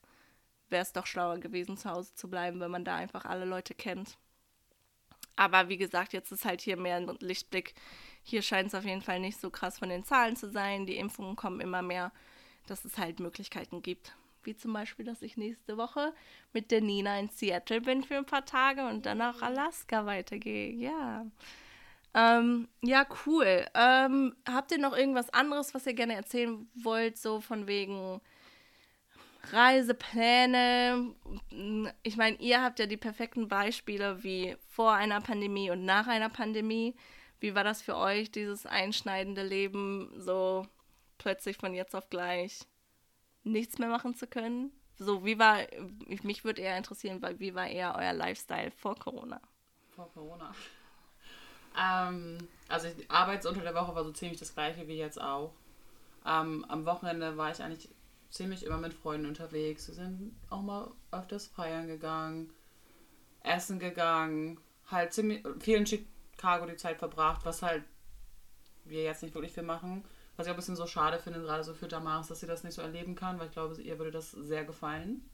wäre 0.69 0.81
es 0.81 0.93
doch 0.93 1.05
schlauer 1.05 1.39
gewesen, 1.39 1.77
zu 1.77 1.89
Hause 1.89 2.13
zu 2.15 2.29
bleiben, 2.29 2.59
wenn 2.59 2.71
man 2.71 2.85
da 2.85 2.95
einfach 2.95 3.25
alle 3.25 3.45
Leute 3.45 3.73
kennt. 3.73 4.17
Aber 5.35 5.69
wie 5.69 5.77
gesagt, 5.77 6.13
jetzt 6.13 6.31
ist 6.31 6.45
halt 6.45 6.61
hier 6.61 6.77
mehr 6.77 6.95
ein 6.95 7.17
Lichtblick. 7.19 7.73
Hier 8.23 8.41
scheint 8.41 8.69
es 8.69 8.75
auf 8.75 8.85
jeden 8.85 9.01
Fall 9.01 9.19
nicht 9.19 9.39
so 9.39 9.49
krass 9.49 9.79
von 9.79 9.89
den 9.89 10.03
Zahlen 10.03 10.35
zu 10.35 10.49
sein. 10.49 10.85
Die 10.85 10.97
Impfungen 10.97 11.35
kommen 11.35 11.59
immer 11.59 11.81
mehr, 11.81 12.11
dass 12.67 12.85
es 12.85 12.97
halt 12.97 13.19
Möglichkeiten 13.19 13.81
gibt. 13.81 14.15
Wie 14.43 14.55
zum 14.55 14.73
Beispiel, 14.73 15.05
dass 15.05 15.21
ich 15.21 15.37
nächste 15.37 15.77
Woche 15.77 16.13
mit 16.53 16.71
der 16.71 16.81
Nina 16.81 17.19
in 17.19 17.29
Seattle 17.29 17.81
bin 17.81 18.03
für 18.03 18.15
ein 18.15 18.25
paar 18.25 18.45
Tage 18.45 18.87
und 18.87 19.05
dann 19.05 19.17
nach 19.17 19.41
Alaska 19.41 20.05
weitergehe. 20.05 20.71
Ja. 20.71 21.25
Ähm, 22.13 22.69
ja, 22.81 23.05
cool. 23.25 23.65
Ähm, 23.73 24.35
habt 24.47 24.71
ihr 24.71 24.77
noch 24.77 24.95
irgendwas 24.95 25.29
anderes, 25.31 25.73
was 25.73 25.85
ihr 25.85 25.93
gerne 25.93 26.15
erzählen 26.15 26.69
wollt, 26.75 27.17
so 27.17 27.41
von 27.41 27.67
wegen 27.67 28.21
Reisepläne? 29.51 31.15
Ich 32.03 32.17
meine, 32.17 32.37
ihr 32.37 32.61
habt 32.61 32.79
ja 32.79 32.85
die 32.85 32.97
perfekten 32.97 33.47
Beispiele 33.47 34.23
wie 34.23 34.55
vor 34.67 34.93
einer 34.93 35.21
Pandemie 35.21 35.71
und 35.71 35.85
nach 35.85 36.07
einer 36.07 36.29
Pandemie. 36.29 36.95
Wie 37.39 37.55
war 37.55 37.63
das 37.63 37.81
für 37.81 37.95
euch, 37.95 38.31
dieses 38.31 38.65
einschneidende 38.65 39.43
Leben, 39.43 40.11
so 40.17 40.65
plötzlich 41.17 41.57
von 41.57 41.73
jetzt 41.73 41.95
auf 41.95 42.09
gleich 42.09 42.65
nichts 43.43 43.77
mehr 43.77 43.89
machen 43.89 44.15
zu 44.15 44.27
können? 44.27 44.71
So, 44.97 45.25
wie 45.25 45.37
war, 45.37 45.59
mich 46.23 46.45
würde 46.45 46.61
eher 46.61 46.77
interessieren, 46.77 47.21
wie 47.39 47.53
war 47.53 47.67
eher 47.67 47.95
euer 47.97 48.13
Lifestyle 48.13 48.71
vor 48.71 48.95
Corona? 48.95 49.41
Vor 49.95 50.09
Corona. 50.13 50.53
Ähm, 51.77 52.37
also 52.69 52.87
Arbeits 53.09 53.45
unter 53.45 53.61
der 53.61 53.75
Woche 53.75 53.93
war 53.93 54.03
so 54.03 54.11
ziemlich 54.11 54.39
das 54.39 54.53
gleiche 54.53 54.87
wie 54.87 54.97
jetzt 54.97 55.19
auch. 55.19 55.51
Ähm, 56.25 56.65
am 56.69 56.85
Wochenende 56.85 57.37
war 57.37 57.51
ich 57.51 57.61
eigentlich 57.61 57.89
ziemlich 58.29 58.65
immer 58.65 58.77
mit 58.77 58.93
Freunden 58.93 59.27
unterwegs. 59.27 59.87
Wir 59.87 59.95
sind 59.95 60.35
auch 60.49 60.61
mal 60.61 60.91
öfters 61.11 61.47
feiern 61.47 61.87
gegangen, 61.87 62.51
essen 63.43 63.79
gegangen, 63.79 64.59
halt 64.89 65.13
ziemlich 65.13 65.43
viel 65.59 65.77
in 65.77 65.85
Chicago 65.85 66.65
die 66.65 66.77
Zeit 66.77 66.97
verbracht, 66.97 67.45
was 67.45 67.61
halt 67.61 67.83
wir 68.85 69.03
jetzt 69.03 69.23
nicht 69.23 69.33
wirklich 69.33 69.53
viel 69.53 69.63
machen. 69.63 70.03
Was 70.37 70.47
ich 70.47 70.51
auch 70.51 70.55
ein 70.55 70.57
bisschen 70.57 70.75
so 70.75 70.85
schade 70.85 71.17
finde, 71.17 71.41
gerade 71.41 71.63
so 71.63 71.73
für 71.73 71.87
Damaris, 71.87 72.27
dass 72.27 72.41
sie 72.41 72.47
das 72.47 72.63
nicht 72.63 72.73
so 72.73 72.81
erleben 72.81 73.15
kann, 73.15 73.39
weil 73.39 73.47
ich 73.47 73.53
glaube, 73.53 73.81
ihr 73.81 73.97
würde 73.97 74.11
das 74.11 74.31
sehr 74.31 74.65
gefallen. 74.65 75.27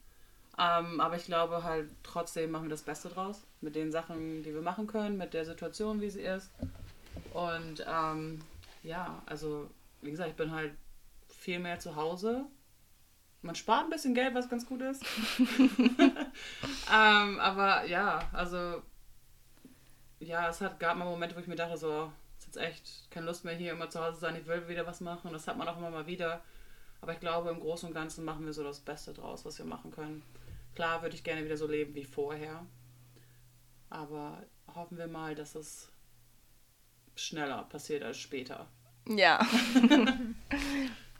Ähm, 0.58 1.00
aber 1.00 1.16
ich 1.16 1.24
glaube 1.24 1.64
halt, 1.64 1.90
trotzdem 2.02 2.50
machen 2.50 2.64
wir 2.64 2.70
das 2.70 2.82
Beste 2.82 3.08
draus. 3.08 3.42
Mit 3.60 3.74
den 3.74 3.90
Sachen, 3.90 4.42
die 4.42 4.54
wir 4.54 4.62
machen 4.62 4.86
können, 4.86 5.16
mit 5.16 5.34
der 5.34 5.44
Situation, 5.44 6.00
wie 6.00 6.10
sie 6.10 6.22
ist. 6.22 6.50
Und 7.32 7.84
ähm, 7.86 8.40
ja, 8.82 9.22
also 9.26 9.68
wie 10.02 10.10
gesagt, 10.10 10.30
ich 10.30 10.36
bin 10.36 10.52
halt 10.52 10.72
viel 11.28 11.58
mehr 11.58 11.78
zu 11.78 11.96
Hause. 11.96 12.44
Man 13.42 13.54
spart 13.56 13.84
ein 13.84 13.90
bisschen 13.90 14.14
Geld, 14.14 14.34
was 14.34 14.48
ganz 14.48 14.66
gut 14.66 14.82
ist. 14.82 15.04
ähm, 16.92 17.40
aber 17.40 17.84
ja, 17.86 18.28
also 18.32 18.82
ja, 20.20 20.48
es 20.48 20.60
hat, 20.60 20.78
gab 20.78 20.96
mal 20.96 21.04
Momente, 21.04 21.34
wo 21.34 21.40
ich 21.40 21.48
mir 21.48 21.56
dachte, 21.56 21.76
so, 21.76 22.12
ist 22.38 22.46
jetzt 22.46 22.56
echt 22.56 23.10
keine 23.10 23.26
Lust 23.26 23.44
mehr 23.44 23.54
hier 23.54 23.72
immer 23.72 23.90
zu 23.90 24.00
Hause 24.00 24.20
sein, 24.20 24.36
ich 24.36 24.46
will 24.46 24.68
wieder 24.68 24.86
was 24.86 25.00
machen. 25.00 25.28
Und 25.28 25.32
das 25.32 25.48
hat 25.48 25.56
man 25.56 25.68
auch 25.68 25.76
immer 25.76 25.90
mal 25.90 26.06
wieder. 26.06 26.40
Aber 27.00 27.12
ich 27.12 27.20
glaube, 27.20 27.50
im 27.50 27.60
Großen 27.60 27.88
und 27.88 27.94
Ganzen 27.94 28.24
machen 28.24 28.46
wir 28.46 28.52
so 28.52 28.62
das 28.62 28.78
Beste 28.78 29.12
draus, 29.12 29.44
was 29.44 29.58
wir 29.58 29.66
machen 29.66 29.90
können. 29.90 30.22
Klar 30.76 31.02
würde 31.02 31.16
ich 31.16 31.24
gerne 31.24 31.44
wieder 31.44 31.56
so 31.56 31.66
leben 31.66 31.94
wie 31.94 32.04
vorher. 32.04 32.64
Aber 33.90 34.42
hoffen 34.74 34.96
wir 34.96 35.08
mal, 35.08 35.34
dass 35.34 35.56
es 35.56 35.90
schneller 37.16 37.64
passiert 37.64 38.04
als 38.04 38.18
später. 38.18 38.68
Ja. 39.08 39.40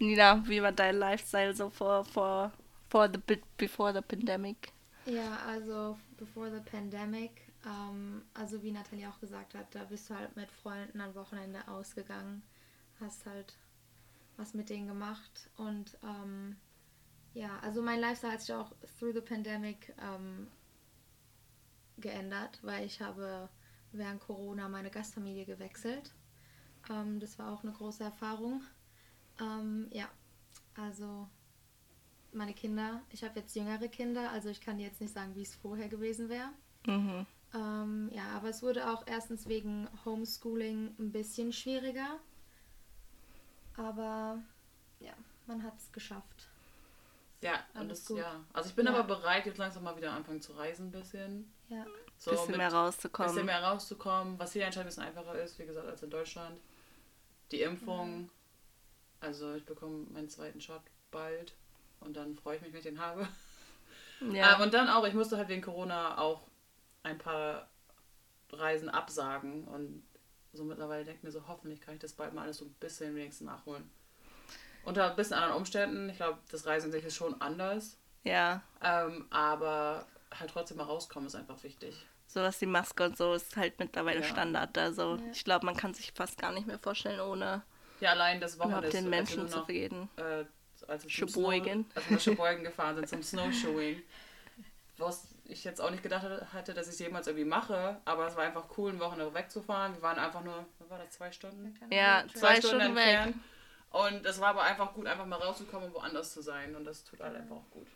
Nina, 0.03 0.43
wie 0.49 0.61
war 0.61 0.73
dein 0.73 0.97
Lifestyle 0.97 1.55
so 1.55 1.71
vor, 1.71 2.05
vor, 2.05 2.53
vor 2.88 3.09
the, 3.09 3.38
before 3.57 3.93
the 3.93 4.01
pandemic? 4.01 4.73
Ja, 5.07 5.37
also 5.47 5.97
before 6.17 6.51
the 6.51 6.61
pandemic, 6.61 7.31
ähm, 7.65 8.23
also 8.35 8.61
wie 8.65 8.73
Nathalie 8.73 9.09
auch 9.09 9.21
gesagt 9.21 9.55
hat, 9.55 9.73
da 9.73 9.85
bist 9.85 10.11
du 10.11 10.15
halt 10.15 10.35
mit 10.35 10.51
Freunden 10.51 11.01
am 11.01 11.15
Wochenende 11.15 11.67
ausgegangen, 11.69 12.43
hast 13.01 13.27
halt 13.27 13.57
was 14.37 14.55
mit 14.55 14.71
denen 14.71 14.88
gemacht 14.88 15.49
und 15.57 15.97
ähm, 16.03 16.57
ja, 17.35 17.61
also 17.61 17.81
mein 17.81 18.01
Lifestyle 18.01 18.33
hat 18.33 18.41
sich 18.41 18.55
auch 18.55 18.73
through 18.99 19.15
the 19.15 19.21
pandemic 19.21 19.95
ähm, 20.01 20.49
geändert, 21.99 22.59
weil 22.62 22.85
ich 22.87 23.01
habe 23.01 23.49
während 23.93 24.21
Corona 24.21 24.69
meine 24.69 24.91
Gastfamilie 24.91 25.45
gewechselt. 25.45 26.12
Ähm, 26.91 27.21
das 27.21 27.38
war 27.38 27.53
auch 27.53 27.62
eine 27.62 27.73
große 27.73 28.03
Erfahrung. 28.03 28.62
Ähm, 29.42 29.88
ja, 29.90 30.09
also 30.76 31.28
meine 32.33 32.55
Kinder, 32.55 33.02
ich 33.11 33.24
habe 33.24 33.40
jetzt 33.40 33.55
jüngere 33.55 33.88
Kinder, 33.88 34.31
also 34.31 34.48
ich 34.48 34.61
kann 34.61 34.78
jetzt 34.78 35.00
nicht 35.00 35.12
sagen, 35.12 35.35
wie 35.35 35.42
es 35.42 35.55
vorher 35.57 35.88
gewesen 35.88 36.28
wäre. 36.28 36.48
Mhm. 36.87 37.26
Ähm, 37.55 38.11
ja, 38.12 38.28
aber 38.35 38.48
es 38.48 38.62
wurde 38.62 38.88
auch 38.88 39.07
erstens 39.07 39.46
wegen 39.46 39.88
Homeschooling 40.05 40.94
ein 40.98 41.12
bisschen 41.12 41.52
schwieriger. 41.52 42.18
Aber 43.76 44.38
ja, 45.00 45.12
man 45.46 45.62
hat 45.62 45.76
es 45.78 45.92
geschafft. 45.92 46.48
Ja, 47.42 47.64
und 47.74 47.88
das, 47.88 48.07
gut. 48.07 48.18
ja. 48.18 48.40
Also 48.52 48.68
ich 48.70 48.76
bin 48.76 48.87
ja. 48.87 48.94
aber 48.94 49.02
bereit, 49.02 49.46
jetzt 49.46 49.59
langsam 49.59 49.83
mal 49.83 49.96
wieder 49.96 50.12
anfangen 50.12 50.40
zu 50.40 50.52
reisen 50.52 50.88
ein 50.88 50.92
bisschen. 50.92 51.52
Ja. 51.68 51.85
So 52.16 52.31
bisschen 52.31 52.57
mehr 52.57 52.72
rauszukommen. 52.72 53.33
Bisschen 53.33 53.46
mehr 53.46 53.62
rauszukommen, 53.62 54.38
was 54.38 54.52
hier 54.52 54.64
anscheinend 54.64 54.87
ein 54.87 54.90
bisschen 54.90 55.02
einfacher 55.02 55.42
ist, 55.42 55.59
wie 55.59 55.66
gesagt, 55.66 55.88
als 55.88 56.02
in 56.02 56.11
Deutschland. 56.11 56.61
Die 57.50 57.62
Impfung, 57.62 58.22
mhm. 58.22 58.31
Also 59.23 59.55
ich 59.55 59.65
bekomme 59.65 60.07
meinen 60.11 60.29
zweiten 60.29 60.61
Shot 60.61 60.83
bald 61.11 61.55
und 62.01 62.17
dann 62.17 62.35
freue 62.35 62.57
ich 62.57 62.63
mich, 62.63 62.73
wenn 62.73 62.79
ich 62.79 62.87
den 62.87 63.01
habe. 63.01 63.27
Ja. 64.31 64.55
Ähm, 64.55 64.63
und 64.63 64.73
dann 64.73 64.89
auch, 64.89 65.05
ich 65.05 65.15
musste 65.15 65.37
halt 65.37 65.49
wegen 65.49 65.63
Corona 65.63 66.17
auch 66.19 66.47
ein 67.03 67.19
paar 67.19 67.69
Reisen 68.53 68.89
absagen 68.89 69.65
und 69.65 70.05
so 70.53 70.63
mittlerweile 70.63 71.05
denke 71.05 71.19
ich 71.19 71.25
mir 71.25 71.33
so, 71.33 71.49
hoffentlich 71.49 71.81
kann 71.81 71.95
ich 71.95 72.01
das 72.01 72.13
bald 72.13 72.33
mal 72.33 72.43
alles 72.43 72.59
so 72.59 72.67
ein 72.67 72.75
bisschen 72.75 73.17
wenigstens 73.17 73.47
nachholen 73.47 73.91
unter 74.85 75.11
ein 75.11 75.17
bisschen 75.17 75.35
anderen 75.35 75.57
Umständen. 75.57 76.09
Ich 76.09 76.17
glaube, 76.17 76.39
das 76.51 76.67
Reisen 76.67 76.87
an 76.87 76.93
sich 76.93 77.05
ist 77.05 77.17
schon 77.17 77.41
anders. 77.41 77.99
Ja. 78.25 78.63
Ähm, 78.83 79.27
aber 79.31 80.07
halt 80.39 80.51
trotzdem 80.51 80.79
mal 80.79 80.85
rauskommen 80.85 81.27
ist 81.27 81.35
einfach 81.35 81.63
wichtig. 81.63 82.07
So 82.27 82.41
was 82.41 82.59
die 82.59 82.67
Maske 82.67 83.05
und 83.05 83.17
so 83.17 83.35
ist 83.35 83.57
halt 83.57 83.79
mittlerweile 83.79 84.21
ja. 84.21 84.27
Standard. 84.27 84.77
Also 84.79 85.17
ja. 85.17 85.23
ich 85.33 85.45
glaube, 85.45 85.67
man 85.67 85.77
kann 85.77 85.95
sich 85.95 86.13
fast 86.13 86.39
gar 86.39 86.53
nicht 86.53 86.67
mehr 86.67 86.79
vorstellen, 86.79 87.21
ohne 87.21 87.63
ja, 88.03 88.11
allein 88.11 88.41
das 88.41 88.59
Wochenende 88.59 88.91
den 88.91 89.09
Menschen 89.09 89.45
noch, 89.45 89.51
zu 89.51 89.61
reden. 89.61 90.09
Äh, 90.17 90.45
als 90.88 91.05
wir 91.05 91.11
Sheboygan. 91.11 91.85
Snow, 91.85 91.97
als 91.97 92.11
wir 92.11 92.19
Sheboygan 92.19 92.65
gefahren 92.65 92.97
sind 92.97 93.09
zum 93.09 93.23
Snowshoeing. 93.23 94.03
Was 94.99 95.29
ich 95.45 95.65
jetzt 95.65 95.81
auch 95.81 95.91
nicht 95.91 96.03
gedacht 96.03 96.25
hatte, 96.53 96.75
dass 96.75 96.88
ich 96.88 96.95
es 96.95 96.99
jemals 96.99 97.27
irgendwie 97.27 97.45
mache, 97.45 98.01
aber 98.05 98.27
es 98.27 98.37
war 98.37 98.45
einfach 98.45 98.65
cool, 98.77 98.91
ein 98.91 99.01
Wochenende 99.01 99.33
wegzufahren. 99.33 99.95
Wir 99.95 100.03
waren 100.03 100.19
einfach 100.19 100.43
nur, 100.43 100.67
was 100.79 100.91
war 100.91 100.99
das, 100.99 101.11
zwei 101.11 101.31
Stunden? 101.31 101.75
Ja, 101.91 102.25
zwei, 102.27 102.38
zwei 102.38 102.57
Stunden, 102.57 102.67
Stunden 102.67 102.97
entfernt. 102.99 103.37
Weg. 103.37 103.43
Und 103.91 104.27
es 104.27 104.41
war 104.41 104.49
aber 104.49 104.62
einfach 104.62 104.95
gut, 104.95 105.07
einfach 105.07 105.27
mal 105.27 105.37
rauszukommen 105.37 105.88
und 105.88 105.95
woanders 105.95 106.33
zu 106.33 106.43
sein. 106.43 106.75
Und 106.75 106.85
das 106.85 107.05
tut 107.05 107.21
halt 107.21 107.37
einfach 107.37 107.57
auch 107.57 107.71
gut. 107.71 107.87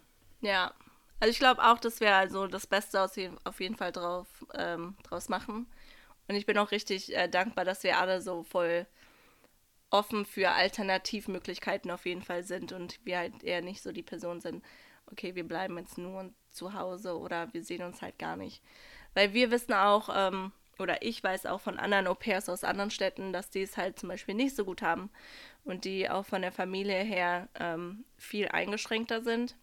Ja. 0.40 0.72
Also 1.18 1.30
ich 1.30 1.38
glaube 1.38 1.64
auch, 1.64 1.78
das 1.78 2.00
wäre 2.00 2.14
also 2.14 2.46
das 2.46 2.66
Beste 2.66 3.00
aus 3.00 3.14
auf 3.44 3.60
jeden 3.60 3.76
Fall 3.76 3.90
drauf, 3.90 4.28
ähm, 4.54 4.96
draus 5.02 5.28
machen. 5.28 5.66
Und 6.28 6.34
ich 6.34 6.44
bin 6.44 6.58
auch 6.58 6.70
richtig 6.70 7.16
äh, 7.16 7.28
dankbar, 7.28 7.64
dass 7.64 7.82
wir 7.82 7.98
alle 7.98 8.20
so 8.20 8.42
voll 8.42 8.86
offen 9.90 10.24
für 10.24 10.50
Alternativmöglichkeiten 10.50 11.90
auf 11.90 12.06
jeden 12.06 12.22
Fall 12.22 12.42
sind 12.42 12.72
und 12.72 12.98
wir 13.04 13.18
halt 13.18 13.42
eher 13.42 13.62
nicht 13.62 13.82
so 13.82 13.92
die 13.92 14.02
Person 14.02 14.40
sind, 14.40 14.64
okay, 15.10 15.34
wir 15.34 15.46
bleiben 15.46 15.78
jetzt 15.78 15.98
nur 15.98 16.30
zu 16.50 16.74
Hause 16.74 17.18
oder 17.18 17.52
wir 17.52 17.62
sehen 17.62 17.82
uns 17.82 18.02
halt 18.02 18.18
gar 18.18 18.36
nicht. 18.36 18.62
Weil 19.14 19.32
wir 19.32 19.50
wissen 19.50 19.72
auch, 19.72 20.08
ähm, 20.12 20.52
oder 20.78 21.02
ich 21.02 21.22
weiß 21.22 21.46
auch 21.46 21.60
von 21.60 21.78
anderen 21.78 22.06
Au-pairs 22.06 22.48
aus 22.48 22.64
anderen 22.64 22.90
Städten, 22.90 23.32
dass 23.32 23.50
die 23.50 23.62
es 23.62 23.76
halt 23.76 23.98
zum 23.98 24.08
Beispiel 24.08 24.34
nicht 24.34 24.54
so 24.54 24.64
gut 24.64 24.82
haben 24.82 25.10
und 25.64 25.84
die 25.84 26.10
auch 26.10 26.26
von 26.26 26.42
der 26.42 26.52
Familie 26.52 27.02
her 27.02 27.48
ähm, 27.54 28.04
viel 28.18 28.48
eingeschränkter 28.48 29.22
sind. 29.22 29.56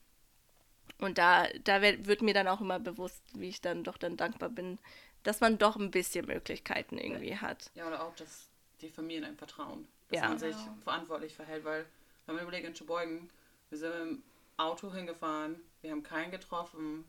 Und 0.99 1.17
da, 1.17 1.47
da 1.63 1.81
wird, 1.81 2.21
mir 2.21 2.33
dann 2.33 2.47
auch 2.47 2.61
immer 2.61 2.79
bewusst, 2.79 3.21
wie 3.33 3.49
ich 3.49 3.61
dann 3.61 3.83
doch 3.83 3.97
dann 3.97 4.17
dankbar 4.17 4.49
bin, 4.49 4.79
dass 5.23 5.39
man 5.39 5.57
doch 5.57 5.75
ein 5.75 5.91
bisschen 5.91 6.25
Möglichkeiten 6.25 6.97
irgendwie 6.97 7.37
hat. 7.37 7.71
Ja, 7.75 7.87
oder 7.87 8.03
auch, 8.03 8.15
dass 8.15 8.49
die 8.81 8.89
Familien 8.89 9.23
einem 9.23 9.37
vertrauen, 9.37 9.87
dass 10.13 10.21
ja. 10.21 10.29
man 10.29 10.37
sich 10.37 10.55
genau. 10.55 10.77
verantwortlich 10.83 11.33
verhält, 11.33 11.65
weil, 11.65 11.85
wenn 12.25 12.35
man 12.35 12.43
überlegt, 12.43 12.67
in 12.67 12.75
Schubeugen, 12.75 13.29
wir 13.69 13.77
sind 13.77 13.93
im 13.93 14.23
Auto 14.57 14.93
hingefahren, 14.93 15.59
wir 15.81 15.91
haben 15.91 16.03
keinen 16.03 16.31
getroffen, 16.31 17.05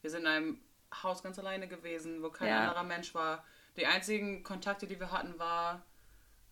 wir 0.00 0.10
sind 0.10 0.20
in 0.20 0.26
einem 0.26 0.60
Haus 1.02 1.22
ganz 1.22 1.38
alleine 1.38 1.68
gewesen, 1.68 2.22
wo 2.22 2.30
kein 2.30 2.48
ja. 2.48 2.60
anderer 2.60 2.84
Mensch 2.84 3.14
war. 3.14 3.44
Die 3.76 3.86
einzigen 3.86 4.42
Kontakte, 4.42 4.86
die 4.86 4.98
wir 4.98 5.10
hatten, 5.10 5.38
war 5.38 5.82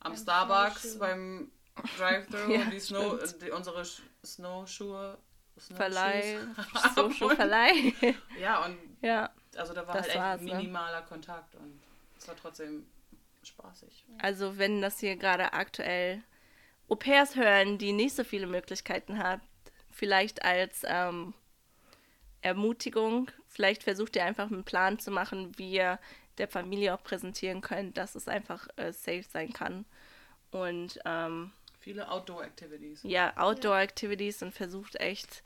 am 0.00 0.12
beim 0.12 0.16
Starbucks, 0.16 0.98
beim 0.98 1.50
Drive-Thru 1.96 2.52
ja, 2.52 2.64
die 2.66 2.80
Snow, 2.80 3.18
die, 3.40 3.50
unsere 3.50 3.84
Snowschuhe. 4.24 5.18
Verleih, 5.74 6.38
Snowschuh-Verleih. 6.92 7.94
ja, 8.40 8.64
und 8.64 8.78
ja, 9.02 9.30
also 9.56 9.74
da 9.74 9.86
war 9.86 9.94
halt 9.94 10.06
echt 10.06 10.16
ne? 10.16 10.54
minimaler 10.54 11.00
ne? 11.00 11.06
Kontakt 11.08 11.56
und 11.56 11.80
es 12.16 12.28
war 12.28 12.36
trotzdem 12.36 12.86
spaßig. 13.48 14.04
Also 14.18 14.58
wenn 14.58 14.80
das 14.80 15.00
hier 15.00 15.16
gerade 15.16 15.52
aktuell 15.52 16.22
Au-pairs 16.88 17.36
hören, 17.36 17.78
die 17.78 17.92
nicht 17.92 18.14
so 18.14 18.24
viele 18.24 18.46
Möglichkeiten 18.46 19.18
hat, 19.18 19.40
vielleicht 19.90 20.44
als 20.44 20.82
ähm, 20.86 21.34
Ermutigung, 22.40 23.30
vielleicht 23.46 23.82
versucht 23.82 24.16
ihr 24.16 24.24
einfach 24.24 24.50
einen 24.50 24.64
Plan 24.64 24.98
zu 24.98 25.10
machen, 25.10 25.56
wie 25.58 25.72
ihr 25.72 25.98
der 26.38 26.48
Familie 26.48 26.94
auch 26.94 27.02
präsentieren 27.02 27.60
könnt, 27.60 27.98
dass 27.98 28.14
es 28.14 28.28
einfach 28.28 28.68
äh, 28.76 28.92
safe 28.92 29.24
sein 29.24 29.52
kann. 29.52 29.84
Und 30.50 31.00
ähm, 31.04 31.52
Viele 31.80 32.10
Outdoor-Activities. 32.10 33.00
Ja, 33.04 33.36
Outdoor-Activities 33.36 34.42
und 34.42 34.52
versucht 34.52 34.96
echt 34.96 35.42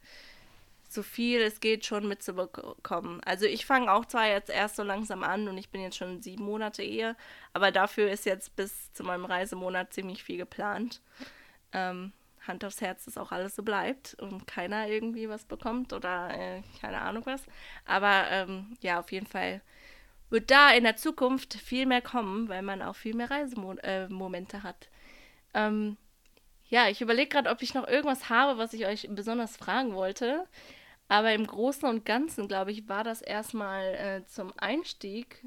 so 0.92 1.02
viel 1.02 1.40
es 1.40 1.60
geht 1.60 1.86
schon 1.86 2.08
mitzubekommen. 2.08 3.20
Also 3.24 3.46
ich 3.46 3.66
fange 3.66 3.92
auch 3.92 4.04
zwar 4.04 4.28
jetzt 4.28 4.50
erst 4.50 4.76
so 4.76 4.82
langsam 4.82 5.22
an 5.22 5.48
und 5.48 5.58
ich 5.58 5.70
bin 5.70 5.82
jetzt 5.82 5.96
schon 5.96 6.22
sieben 6.22 6.44
Monate 6.44 6.82
eher, 6.82 7.16
aber 7.52 7.70
dafür 7.70 8.10
ist 8.10 8.26
jetzt 8.26 8.56
bis 8.56 8.92
zu 8.92 9.04
meinem 9.04 9.24
Reisemonat 9.24 9.92
ziemlich 9.92 10.24
viel 10.24 10.38
geplant. 10.38 11.00
Ähm, 11.72 12.12
Hand 12.46 12.64
aufs 12.64 12.80
Herz, 12.80 13.04
dass 13.04 13.18
auch 13.18 13.32
alles 13.32 13.54
so 13.54 13.62
bleibt 13.62 14.14
und 14.14 14.46
keiner 14.46 14.88
irgendwie 14.88 15.28
was 15.28 15.44
bekommt 15.44 15.92
oder 15.92 16.30
äh, 16.30 16.62
keine 16.80 17.00
Ahnung 17.00 17.24
was. 17.24 17.44
Aber 17.84 18.26
ähm, 18.30 18.76
ja, 18.80 19.00
auf 19.00 19.12
jeden 19.12 19.26
Fall 19.26 19.60
wird 20.30 20.50
da 20.50 20.70
in 20.72 20.84
der 20.84 20.96
Zukunft 20.96 21.54
viel 21.54 21.86
mehr 21.86 22.02
kommen, 22.02 22.48
weil 22.48 22.62
man 22.62 22.82
auch 22.82 22.96
viel 22.96 23.14
mehr 23.14 23.30
Reisemomente 23.30 24.56
äh, 24.56 24.60
hat. 24.60 24.88
Ähm, 25.54 25.96
ja, 26.68 26.88
ich 26.88 27.02
überlege 27.02 27.28
gerade, 27.28 27.50
ob 27.50 27.60
ich 27.60 27.74
noch 27.74 27.86
irgendwas 27.86 28.30
habe, 28.30 28.58
was 28.58 28.72
ich 28.72 28.86
euch 28.86 29.06
besonders 29.10 29.58
fragen 29.58 29.92
wollte. 29.94 30.46
Aber 31.12 31.34
im 31.34 31.46
Großen 31.46 31.86
und 31.86 32.06
Ganzen, 32.06 32.48
glaube 32.48 32.72
ich, 32.72 32.88
war 32.88 33.04
das 33.04 33.20
erstmal 33.20 33.84
äh, 33.84 34.26
zum 34.28 34.50
Einstieg 34.56 35.44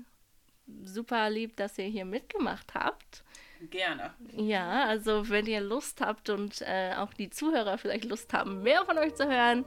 super 0.84 1.28
lieb, 1.32 1.58
dass 1.58 1.80
ihr 1.80 1.86
hier 1.86 2.06
mitgemacht 2.06 2.76
habt. 2.76 3.24
Gerne. 3.72 4.14
Ja, 4.38 4.84
also 4.84 5.28
wenn 5.28 5.48
ihr 5.48 5.62
Lust 5.62 6.02
habt 6.02 6.30
und 6.30 6.62
äh, 6.62 6.94
auch 6.98 7.16
die 7.16 7.32
Zuhörer 7.32 7.80
vielleicht 7.80 8.06
Lust 8.06 8.32
haben, 8.32 8.62
mehr 8.62 8.86
von 8.86 9.00
euch 9.00 9.16
zu 9.16 9.28
hören, 9.28 9.66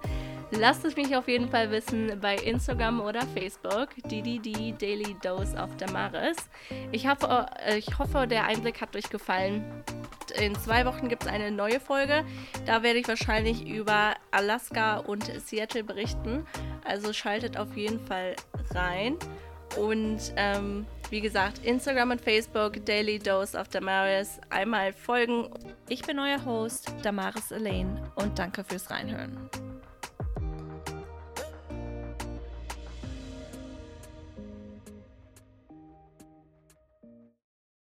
lasst 0.52 0.84
es 0.84 0.94
mich 0.94 1.16
auf 1.16 1.26
jeden 1.26 1.48
Fall 1.48 1.72
wissen 1.72 2.16
bei 2.20 2.36
Instagram 2.36 3.00
oder 3.00 3.22
Facebook, 3.34 3.88
DDD 4.04 4.76
Daily 4.78 5.16
Dose 5.20 5.56
of 5.56 5.76
Damaris. 5.78 6.36
Ich 6.92 7.08
hoffe, 7.08 7.46
äh, 7.58 7.76
ich 7.76 7.98
hoffe, 7.98 8.28
der 8.28 8.44
Einblick 8.44 8.80
hat 8.80 8.94
euch 8.94 9.10
gefallen. 9.10 9.82
In 10.40 10.54
zwei 10.54 10.86
Wochen 10.86 11.08
gibt 11.08 11.24
es 11.24 11.28
eine 11.28 11.50
neue 11.50 11.80
Folge. 11.80 12.24
Da 12.64 12.82
werde 12.82 13.00
ich 13.00 13.08
wahrscheinlich 13.08 13.66
über 13.66 14.14
Alaska 14.30 14.98
und 14.98 15.24
Seattle 15.44 15.82
berichten. 15.82 16.46
Also 16.84 17.12
schaltet 17.12 17.56
auf 17.56 17.76
jeden 17.76 17.98
Fall 18.06 18.36
rein. 18.70 19.16
Und 19.76 20.32
ähm, 20.36 20.86
wie 21.10 21.20
gesagt, 21.20 21.64
Instagram 21.64 22.12
und 22.12 22.20
Facebook, 22.20 22.84
Daily 22.86 23.18
Dose 23.18 23.58
of 23.58 23.68
Damaris, 23.68 24.40
einmal 24.50 24.92
folgen. 24.92 25.48
Ich 25.88 26.02
bin 26.02 26.18
euer 26.18 26.44
Host, 26.44 26.92
Damaris 27.02 27.50
Elaine, 27.50 28.10
und 28.14 28.38
danke 28.38 28.64
fürs 28.64 28.90
Reinhören. 28.90 29.50